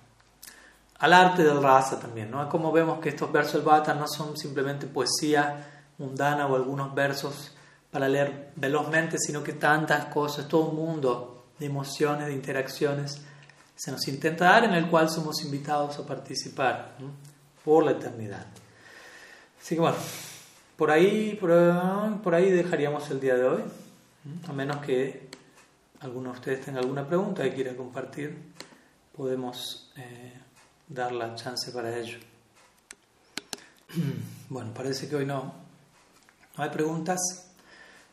[0.98, 2.48] al arte del rasa también, ¿no?
[2.48, 7.52] Como vemos que estos versos del Bhata no son simplemente poesía mundana o algunos versos
[7.90, 13.20] para leer velozmente, sino que tantas cosas, todo un mundo de emociones, de interacciones
[13.74, 16.96] se nos intenta dar, en el cual somos invitados a participar
[17.64, 18.46] por la eternidad.
[19.60, 19.96] Así que bueno,
[20.76, 23.62] por ahí, por, ahí dejaríamos el día de hoy,
[24.48, 25.27] a menos que
[26.00, 28.52] alguno de ustedes tenga alguna pregunta que quiera compartir.
[29.16, 30.32] podemos eh,
[30.86, 32.18] dar la chance para ello.
[34.50, 35.52] Bueno, parece que hoy no,
[36.56, 37.18] no hay preguntas.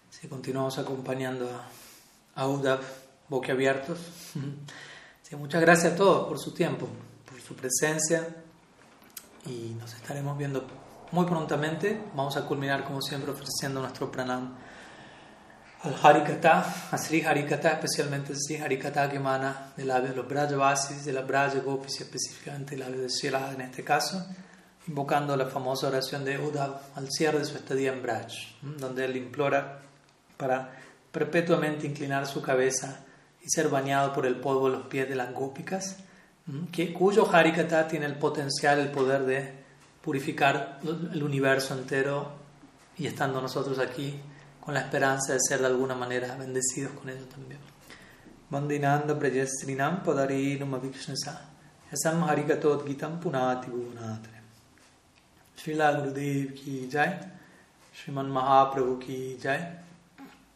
[0.10, 2.82] Si continuamos acompañando a, a UDAP
[3.30, 4.00] boquiabiertos.
[5.28, 6.88] Sí, muchas gracias a todos por su tiempo,
[7.28, 8.28] por su presencia
[9.48, 10.68] y nos estaremos viendo
[11.12, 12.00] muy prontamente.
[12.16, 14.56] Vamos a culminar como siempre ofreciendo nuestro pranam
[15.86, 21.06] al Harikata, a Sri Harikata, especialmente Sri Harikata que emana del labio de los Brajavasis,
[21.06, 24.26] de la Braja Gopis específicamente el labio de Shila en este caso,
[24.88, 28.32] invocando la famosa oración de Uddhav al cierre de su estadía en Braj,
[28.62, 29.80] donde él implora
[30.38, 30.72] para
[31.12, 33.02] perpetuamente inclinar su cabeza
[33.44, 35.98] y ser bañado por el polvo de los pies de las gópicas,
[36.72, 39.54] que, cuyo Harikata tiene el potencial, el poder de
[40.02, 42.32] purificar el universo entero
[42.98, 44.20] y estando nosotros aquí
[44.66, 47.60] con la esperanza de ser de alguna manera bendecidos con eso también.
[48.50, 51.40] Vandinanda Prajastrinam Padarinum Avikshnasa
[51.92, 54.42] Yasam Harikatot Gitam Punati Bhuvnatre
[55.56, 57.20] Srila Gurudev Ki Jai.
[57.94, 59.68] Sriman Mahaprabhu Ki Jai.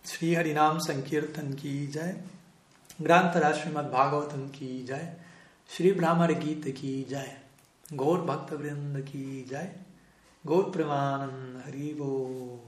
[0.03, 2.15] Sri Harinam Sankirtan Ki Jai.
[3.01, 5.07] Grantara Srimad Bhagavatam Ki Jai.
[5.67, 7.31] Sri Brahmar Gita Ki Jai.
[7.95, 9.69] Gaur Bhakta Vrinda Ki Jai.
[10.45, 12.59] Gaur Premanand Haribo